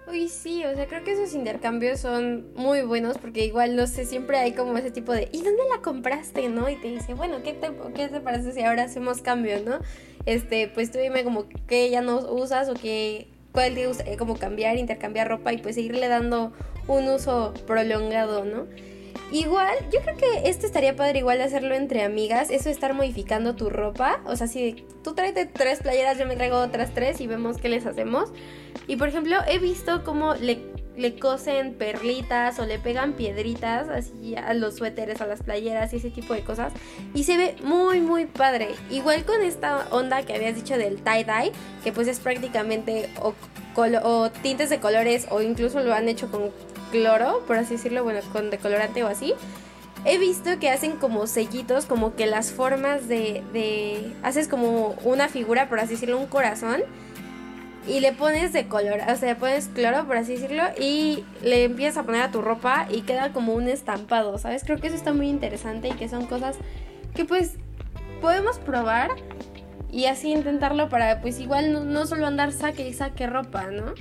Uy, 0.07 0.29
sí, 0.29 0.63
o 0.67 0.75
sea, 0.75 0.87
creo 0.87 1.03
que 1.03 1.13
esos 1.13 1.33
intercambios 1.33 1.99
son 1.99 2.53
muy 2.55 2.83
buenos 2.83 3.17
porque 3.17 3.47
igual, 3.47 3.75
no 3.75 3.87
sé, 3.87 4.05
siempre 4.05 4.37
hay 4.37 4.53
como 4.53 4.77
ese 4.77 4.91
tipo 4.91 5.13
de, 5.13 5.31
¿y 5.33 5.39
dónde 5.43 5.63
la 5.75 5.81
compraste, 5.81 6.47
no? 6.49 6.69
Y 6.69 6.77
te 6.77 6.89
dice, 6.89 7.15
bueno, 7.15 7.43
¿qué 7.43 7.55
te, 7.55 7.71
qué 7.95 8.09
te 8.09 8.21
parece 8.21 8.53
si 8.53 8.61
ahora 8.63 8.83
hacemos 8.83 9.23
cambio, 9.23 9.61
no? 9.65 9.79
Este, 10.27 10.69
pues 10.69 10.91
tú 10.91 10.99
dime 10.99 11.25
como 11.25 11.47
qué 11.67 11.89
ya 11.89 12.03
no 12.03 12.19
usas 12.19 12.69
o 12.69 12.75
qué, 12.75 13.29
cuál 13.53 13.75
te 13.75 13.87
gusta, 13.87 14.05
como 14.19 14.37
cambiar, 14.37 14.77
intercambiar 14.77 15.27
ropa 15.27 15.55
y 15.55 15.59
pues 15.59 15.77
seguirle 15.77 16.09
dando 16.09 16.53
un 16.87 17.09
uso 17.09 17.55
prolongado, 17.67 18.45
¿no? 18.45 18.67
Igual, 19.33 19.77
yo 19.93 20.01
creo 20.01 20.17
que 20.17 20.49
esto 20.49 20.67
estaría 20.67 20.95
padre 20.95 21.19
igual 21.21 21.39
de 21.39 21.45
hacerlo 21.45 21.75
entre 21.75 22.05
amigas, 22.05 22.51
eso 22.51 22.65
de 22.65 22.71
estar 22.71 22.95
modificando 22.95 23.57
tu 23.57 23.71
ropa, 23.71 24.21
o 24.27 24.37
sea, 24.37 24.47
si 24.47 24.85
tú 25.03 25.15
traes 25.15 25.35
tres 25.53 25.81
playeras, 25.81 26.19
yo 26.19 26.27
me 26.27 26.37
traigo 26.37 26.59
otras 26.59 26.93
tres 26.95 27.21
y 27.21 27.27
vemos 27.27 27.57
qué 27.57 27.69
les 27.69 27.87
hacemos. 27.87 28.33
Y 28.87 28.97
por 28.97 29.09
ejemplo, 29.09 29.37
he 29.49 29.59
visto 29.59 30.05
cómo 30.05 30.35
le, 30.35 30.61
le 30.97 31.19
cosen 31.19 31.75
perlitas 31.75 32.59
o 32.59 32.67
le 32.67 32.79
pegan 32.79 33.15
piedritas 33.15 33.89
así 33.89 34.37
a 34.37 34.53
los 34.55 34.77
suéteres, 34.77 35.21
a 35.21 35.27
las 35.27 35.43
playeras 35.43 35.93
y 35.93 35.97
ese 35.97 36.11
tipo 36.11 36.35
de 36.35 36.43
cosas. 36.43 36.73
Y 37.15 37.25
se 37.25 37.37
ve 37.37 37.57
muy, 37.63 38.01
muy 38.01 38.27
padre. 38.27 38.69
Igual 38.91 39.25
con 39.25 39.41
esta 39.43 39.87
onda 39.91 40.23
que 40.23 40.35
habías 40.35 40.55
dicho 40.55 40.77
del 40.77 41.03
tie-dye, 41.03 41.53
que 41.83 41.93
pues 41.93 42.09
es 42.09 42.21
prácticamente 42.21 43.09
o, 43.21 43.35
o 44.03 44.31
tintes 44.31 44.71
de 44.71 44.81
colores 44.81 45.27
o 45.31 45.41
incluso 45.41 45.81
lo 45.81 45.95
han 45.95 46.09
hecho 46.09 46.31
con 46.31 46.51
cloro, 46.95 47.43
por 47.47 47.57
así 47.57 47.75
decirlo, 47.75 48.05
bueno, 48.05 48.21
con 48.33 48.51
decolorante 48.51 49.03
o 49.03 49.09
así. 49.09 49.35
He 50.05 50.19
visto 50.19 50.59
que 50.61 50.71
hacen 50.71 50.93
como 50.93 51.27
sellitos, 51.27 51.87
como 51.87 52.15
que 52.15 52.27
las 52.27 52.53
formas 52.53 53.09
de, 53.09 53.43
de... 53.53 54.13
Haces 54.23 54.47
como 54.47 54.95
una 55.03 55.29
figura, 55.29 55.69
por 55.69 55.81
así 55.81 55.95
decirlo, 55.95 56.19
un 56.19 56.27
corazón. 56.27 56.83
Y 57.89 57.99
le 58.01 58.13
pones 58.13 58.53
de 58.53 58.69
color, 58.69 59.01
o 59.09 59.17
sea, 59.17 59.31
le 59.31 59.35
pones 59.35 59.69
cloro, 59.69 60.07
por 60.07 60.17
así 60.17 60.35
decirlo, 60.37 60.63
y 60.79 61.25
le 61.43 61.65
empiezas 61.65 61.99
a 61.99 62.03
poner 62.05 62.23
a 62.23 62.31
tu 62.31 62.41
ropa 62.41 62.87
y 62.91 63.03
queda 63.03 63.33
como 63.33 63.55
un 63.55 63.69
estampado, 63.69 64.39
¿sabes? 64.39 64.63
Creo 64.65 64.79
que 64.79 64.87
eso 64.87 64.97
está 64.97 65.13
muy 65.13 65.29
interesante 65.29 65.89
y 65.89 65.93
que 65.93 66.09
son 66.09 66.27
cosas 66.27 66.57
que 67.15 67.25
pues 67.25 67.55
podemos 68.23 68.59
probar 68.59 69.11
y 69.91 70.07
así 70.07 70.33
intentarlo 70.33 70.89
para 70.89 71.21
pues 71.21 71.39
igual 71.41 71.73
no, 71.73 71.85
no 71.85 72.07
solo 72.07 72.27
andar 72.27 72.53
saque 72.53 72.89
y 72.89 72.95
saque 72.95 73.27
ropa, 73.27 73.67
¿no? 73.67 73.93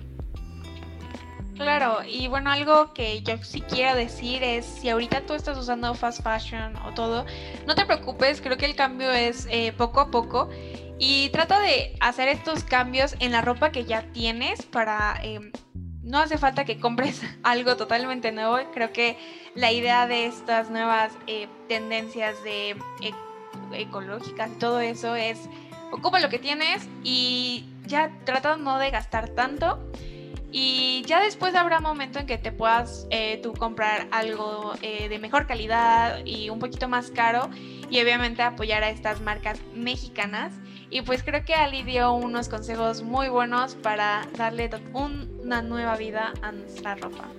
Claro, 1.57 1.99
y 2.07 2.27
bueno, 2.27 2.49
algo 2.49 2.93
que 2.93 3.21
yo 3.21 3.37
sí 3.43 3.61
quiero 3.61 3.95
decir 3.95 4.43
es, 4.43 4.65
si 4.65 4.89
ahorita 4.89 5.21
tú 5.21 5.33
estás 5.33 5.57
usando 5.57 5.93
fast 5.93 6.23
fashion 6.23 6.75
o 6.77 6.93
todo, 6.93 7.25
no 7.67 7.75
te 7.75 7.85
preocupes, 7.85 8.41
creo 8.41 8.57
que 8.57 8.65
el 8.65 8.75
cambio 8.75 9.11
es 9.11 9.47
eh, 9.51 9.71
poco 9.71 9.99
a 9.99 10.09
poco 10.09 10.49
y 10.97 11.29
trata 11.29 11.59
de 11.59 11.95
hacer 11.99 12.27
estos 12.27 12.63
cambios 12.63 13.15
en 13.19 13.31
la 13.31 13.41
ropa 13.41 13.71
que 13.71 13.85
ya 13.85 14.03
tienes 14.13 14.63
para... 14.63 15.19
Em, 15.21 15.51
no 16.01 16.19
hace 16.19 16.37
falta 16.37 16.65
que 16.65 16.79
compres 16.79 17.21
algo 17.43 17.77
totalmente 17.77 18.31
nuevo, 18.31 18.57
creo 18.73 18.91
que 18.91 19.17
la 19.55 19.71
idea 19.71 20.07
de 20.07 20.25
estas 20.25 20.69
nuevas 20.69 21.13
eh, 21.27 21.47
tendencias 21.69 22.43
de 22.43 22.75
ecológicas 23.73 24.51
y 24.51 24.55
todo 24.55 24.79
eso 24.79 25.15
es, 25.15 25.39
ocupa 25.91 26.19
lo 26.19 26.29
que 26.29 26.39
tienes 26.39 26.87
y 27.03 27.65
ya 27.85 28.11
trata 28.25 28.57
no 28.57 28.79
de 28.79 28.89
gastar 28.89 29.29
tanto 29.29 29.79
y 30.55 31.01
ya 31.07 31.19
después 31.19 31.55
habrá 31.55 31.79
momento 31.79 32.19
en 32.19 32.27
que 32.27 32.37
te 32.37 32.51
puedas 32.51 33.07
eh, 33.09 33.39
tú 33.41 33.53
comprar 33.53 34.07
algo 34.11 34.75
eh, 34.83 35.09
de 35.09 35.17
mejor 35.17 35.47
calidad 35.47 36.23
y 36.25 36.51
un 36.51 36.59
poquito 36.59 36.87
más 36.87 37.09
caro 37.09 37.49
y 37.89 37.99
obviamente 37.99 38.43
apoyar 38.43 38.83
a 38.83 38.91
estas 38.91 39.19
marcas 39.19 39.59
mexicanas. 39.73 40.53
Y 40.91 41.01
pues 41.01 41.23
creo 41.23 41.43
que 41.43 41.55
Ali 41.55 41.81
dio 41.81 42.13
unos 42.13 42.49
consejos 42.49 43.01
muy 43.01 43.29
buenos 43.29 43.73
para 43.73 44.27
darle 44.37 44.69
una 44.93 45.63
nueva 45.63 45.97
vida 45.97 46.33
a 46.43 46.51
nuestra 46.51 46.93
ropa. 46.95 47.29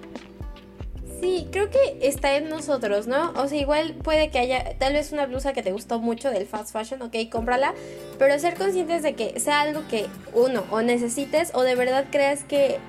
Sí, 1.21 1.47
creo 1.53 1.71
que 1.71 1.99
está 2.03 2.35
en 2.35 2.49
nosotros, 2.49 3.07
¿no? 3.07 3.31
O 3.37 3.47
sea, 3.47 3.61
igual 3.61 3.95
puede 3.95 4.31
que 4.31 4.41
haya 4.41 4.77
tal 4.79 4.95
vez 4.95 5.13
una 5.13 5.27
blusa 5.27 5.53
que 5.53 5.63
te 5.63 5.71
gustó 5.71 6.01
mucho 6.01 6.31
del 6.31 6.47
fast 6.47 6.73
fashion, 6.73 7.01
ok, 7.03 7.15
cómprala, 7.31 7.75
pero 8.19 8.37
ser 8.41 8.57
conscientes 8.57 9.05
de 9.05 9.15
que 9.15 9.39
sea 9.39 9.61
algo 9.61 9.87
que 9.89 10.07
uno 10.33 10.65
o 10.73 10.83
necesites 10.83 11.53
o 11.55 11.63
de 11.63 11.77
verdad 11.77 12.07
creas 12.11 12.43
que 12.43 12.81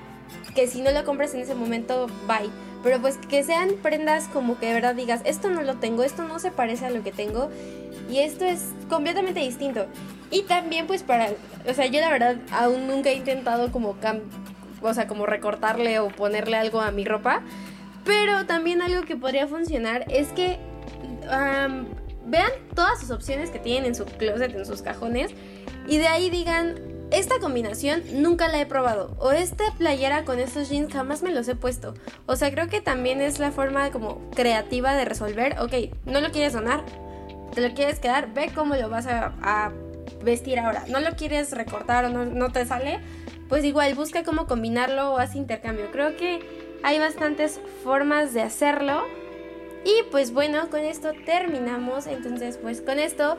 que 0.54 0.66
si 0.68 0.80
no 0.80 0.90
lo 0.90 1.04
compras 1.04 1.34
en 1.34 1.40
ese 1.40 1.54
momento, 1.54 2.06
bye. 2.26 2.50
Pero 2.82 3.00
pues 3.00 3.16
que 3.16 3.42
sean 3.42 3.70
prendas 3.82 4.28
como 4.28 4.58
que 4.58 4.66
de 4.66 4.74
verdad 4.74 4.94
digas, 4.94 5.20
esto 5.24 5.50
no 5.50 5.62
lo 5.62 5.76
tengo, 5.76 6.04
esto 6.04 6.22
no 6.22 6.38
se 6.38 6.50
parece 6.50 6.86
a 6.86 6.90
lo 6.90 7.02
que 7.02 7.10
tengo 7.10 7.50
y 8.08 8.18
esto 8.18 8.44
es 8.44 8.72
completamente 8.88 9.40
distinto. 9.40 9.86
Y 10.30 10.42
también 10.42 10.86
pues 10.86 11.02
para, 11.02 11.30
o 11.68 11.74
sea, 11.74 11.86
yo 11.86 12.00
la 12.00 12.10
verdad 12.10 12.36
aún 12.52 12.86
nunca 12.86 13.10
he 13.10 13.14
intentado 13.14 13.72
como 13.72 13.96
o 14.82 14.94
sea, 14.94 15.08
como 15.08 15.26
recortarle 15.26 15.98
o 15.98 16.08
ponerle 16.08 16.56
algo 16.56 16.80
a 16.80 16.92
mi 16.92 17.04
ropa, 17.04 17.42
pero 18.04 18.46
también 18.46 18.82
algo 18.82 19.02
que 19.02 19.16
podría 19.16 19.48
funcionar 19.48 20.04
es 20.08 20.28
que 20.28 20.58
vean 22.24 22.52
todas 22.74 23.00
sus 23.00 23.10
opciones 23.10 23.50
que 23.50 23.58
tienen 23.58 23.86
en 23.86 23.94
su 23.96 24.04
closet, 24.04 24.54
en 24.54 24.64
sus 24.64 24.82
cajones 24.82 25.32
y 25.88 25.98
de 25.98 26.06
ahí 26.06 26.30
digan, 26.30 26.76
esta 27.10 27.38
combinación 27.38 28.02
nunca 28.14 28.48
la 28.48 28.60
he 28.60 28.66
probado. 28.66 29.14
O 29.18 29.32
esta 29.32 29.64
playera 29.78 30.24
con 30.24 30.38
estos 30.38 30.68
jeans 30.68 30.92
jamás 30.92 31.22
me 31.22 31.32
los 31.32 31.46
he 31.48 31.54
puesto. 31.54 31.94
O 32.26 32.36
sea, 32.36 32.50
creo 32.50 32.68
que 32.68 32.80
también 32.80 33.20
es 33.20 33.38
la 33.38 33.52
forma 33.52 33.90
como 33.90 34.28
creativa 34.30 34.94
de 34.94 35.04
resolver. 35.04 35.56
Ok, 35.60 35.74
no 36.04 36.20
lo 36.20 36.30
quieres 36.30 36.52
donar. 36.52 36.84
Te 37.54 37.66
lo 37.66 37.74
quieres 37.74 38.00
quedar. 38.00 38.34
Ve 38.34 38.50
cómo 38.54 38.74
lo 38.74 38.88
vas 38.88 39.06
a, 39.06 39.72
vestir 40.22 40.58
ahora. 40.58 40.84
No 40.88 41.00
lo 41.00 41.14
quieres 41.14 41.52
recortar 41.52 42.06
o 42.06 42.08
no, 42.08 42.24
no 42.24 42.50
te 42.50 42.66
sale. 42.66 42.98
Pues 43.48 43.64
igual, 43.64 43.94
busca 43.94 44.24
cómo 44.24 44.46
combinarlo 44.46 45.12
o 45.12 45.18
haz 45.18 45.36
intercambio. 45.36 45.90
Creo 45.92 46.16
que 46.16 46.40
hay 46.82 46.98
bastantes 46.98 47.60
formas 47.84 48.34
de 48.34 48.42
hacerlo. 48.42 49.04
Y 49.84 50.02
pues 50.10 50.32
bueno, 50.32 50.68
con 50.68 50.80
esto 50.80 51.12
terminamos. 51.24 52.08
Entonces, 52.08 52.58
pues 52.60 52.80
con 52.80 52.98
esto 52.98 53.36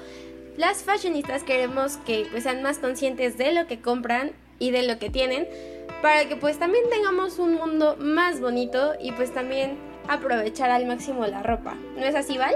las 0.57 0.83
fashionistas 0.83 1.43
queremos 1.43 1.97
que 1.97 2.27
pues, 2.31 2.43
sean 2.43 2.61
más 2.61 2.79
conscientes 2.79 3.37
de 3.37 3.53
lo 3.53 3.67
que 3.67 3.79
compran 3.79 4.31
y 4.59 4.71
de 4.71 4.83
lo 4.83 4.99
que 4.99 5.09
tienen 5.09 5.47
para 6.01 6.27
que 6.27 6.35
pues 6.35 6.59
también 6.59 6.83
tengamos 6.89 7.39
un 7.39 7.55
mundo 7.55 7.95
más 7.99 8.39
bonito 8.39 8.93
y 8.99 9.11
pues 9.13 9.33
también 9.33 9.77
aprovechar 10.07 10.69
al 10.69 10.85
máximo 10.85 11.25
la 11.25 11.43
ropa. 11.43 11.75
¿No 11.95 12.05
es 12.05 12.15
así, 12.15 12.37
Val? 12.37 12.55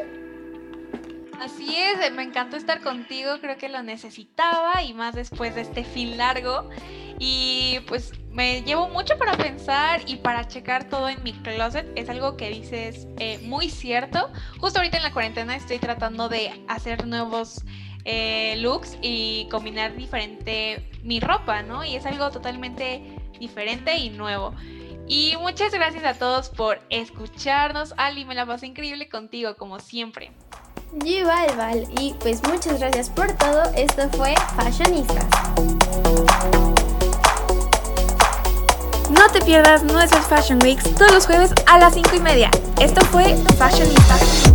Así 1.40 1.76
es, 1.76 2.12
me 2.12 2.22
encantó 2.22 2.56
estar 2.56 2.82
contigo, 2.82 3.32
creo 3.42 3.58
que 3.58 3.68
lo 3.68 3.82
necesitaba 3.82 4.84
y 4.84 4.94
más 4.94 5.16
después 5.16 5.56
de 5.56 5.62
este 5.62 5.84
fin 5.84 6.16
largo. 6.18 6.70
Y 7.18 7.80
pues 7.88 8.14
me 8.30 8.62
llevo 8.62 8.90
mucho 8.90 9.18
para 9.18 9.34
pensar 9.34 10.02
y 10.06 10.18
para 10.18 10.48
checar 10.48 10.84
todo 10.88 11.10
en 11.10 11.22
mi 11.24 11.34
closet. 11.34 11.88
Es 11.96 12.10
algo 12.10 12.38
que 12.38 12.50
dices 12.50 13.08
eh, 13.18 13.40
muy 13.44 13.70
cierto. 13.70 14.32
Justo 14.60 14.80
ahorita 14.80 14.98
en 14.98 15.04
la 15.04 15.14
cuarentena 15.14 15.56
estoy 15.56 15.80
tratando 15.80 16.30
de 16.30 16.64
hacer 16.68 17.08
nuevos 17.08 17.64
eh, 18.06 18.56
looks 18.58 18.98
y 19.02 19.48
combinar 19.50 19.96
diferente 19.96 20.90
mi 21.04 21.20
ropa, 21.20 21.62
¿no? 21.64 21.84
Y 21.84 21.96
es 21.96 22.06
algo 22.06 22.30
totalmente 22.32 23.04
diferente 23.40 23.98
y 23.98 24.10
nuevo. 24.10 24.54
Y 25.08 25.36
muchas 25.40 25.74
gracias 25.74 26.06
a 26.06 26.14
todos 26.14 26.50
por 26.50 26.80
escucharnos. 26.90 27.94
Ali, 27.98 28.24
me 28.26 28.36
la 28.36 28.46
pasé 28.46 28.68
increíble 28.68 29.10
contigo, 29.10 29.56
como 29.58 29.80
siempre. 29.80 30.32
igual, 31.04 31.48
Val. 31.58 31.88
Y 32.00 32.14
pues 32.20 32.42
muchas 32.48 32.80
gracias 32.80 33.10
por 33.10 33.32
todo. 33.34 33.64
Esto 33.76 34.10
fue 34.12 34.36
Fashionistas. 34.56 35.26
No 39.10 39.30
te 39.34 39.42
pierdas 39.42 39.84
nuestros 39.84 40.26
Fashion 40.28 40.60
Weeks 40.64 40.96
todos 40.96 41.12
los 41.12 41.26
jueves 41.26 41.54
a 41.68 41.78
las 41.78 41.94
5 41.94 42.16
y 42.16 42.20
media. 42.20 42.50
Esto 42.80 43.04
fue 43.06 43.36
Fashionistas. 43.58 44.51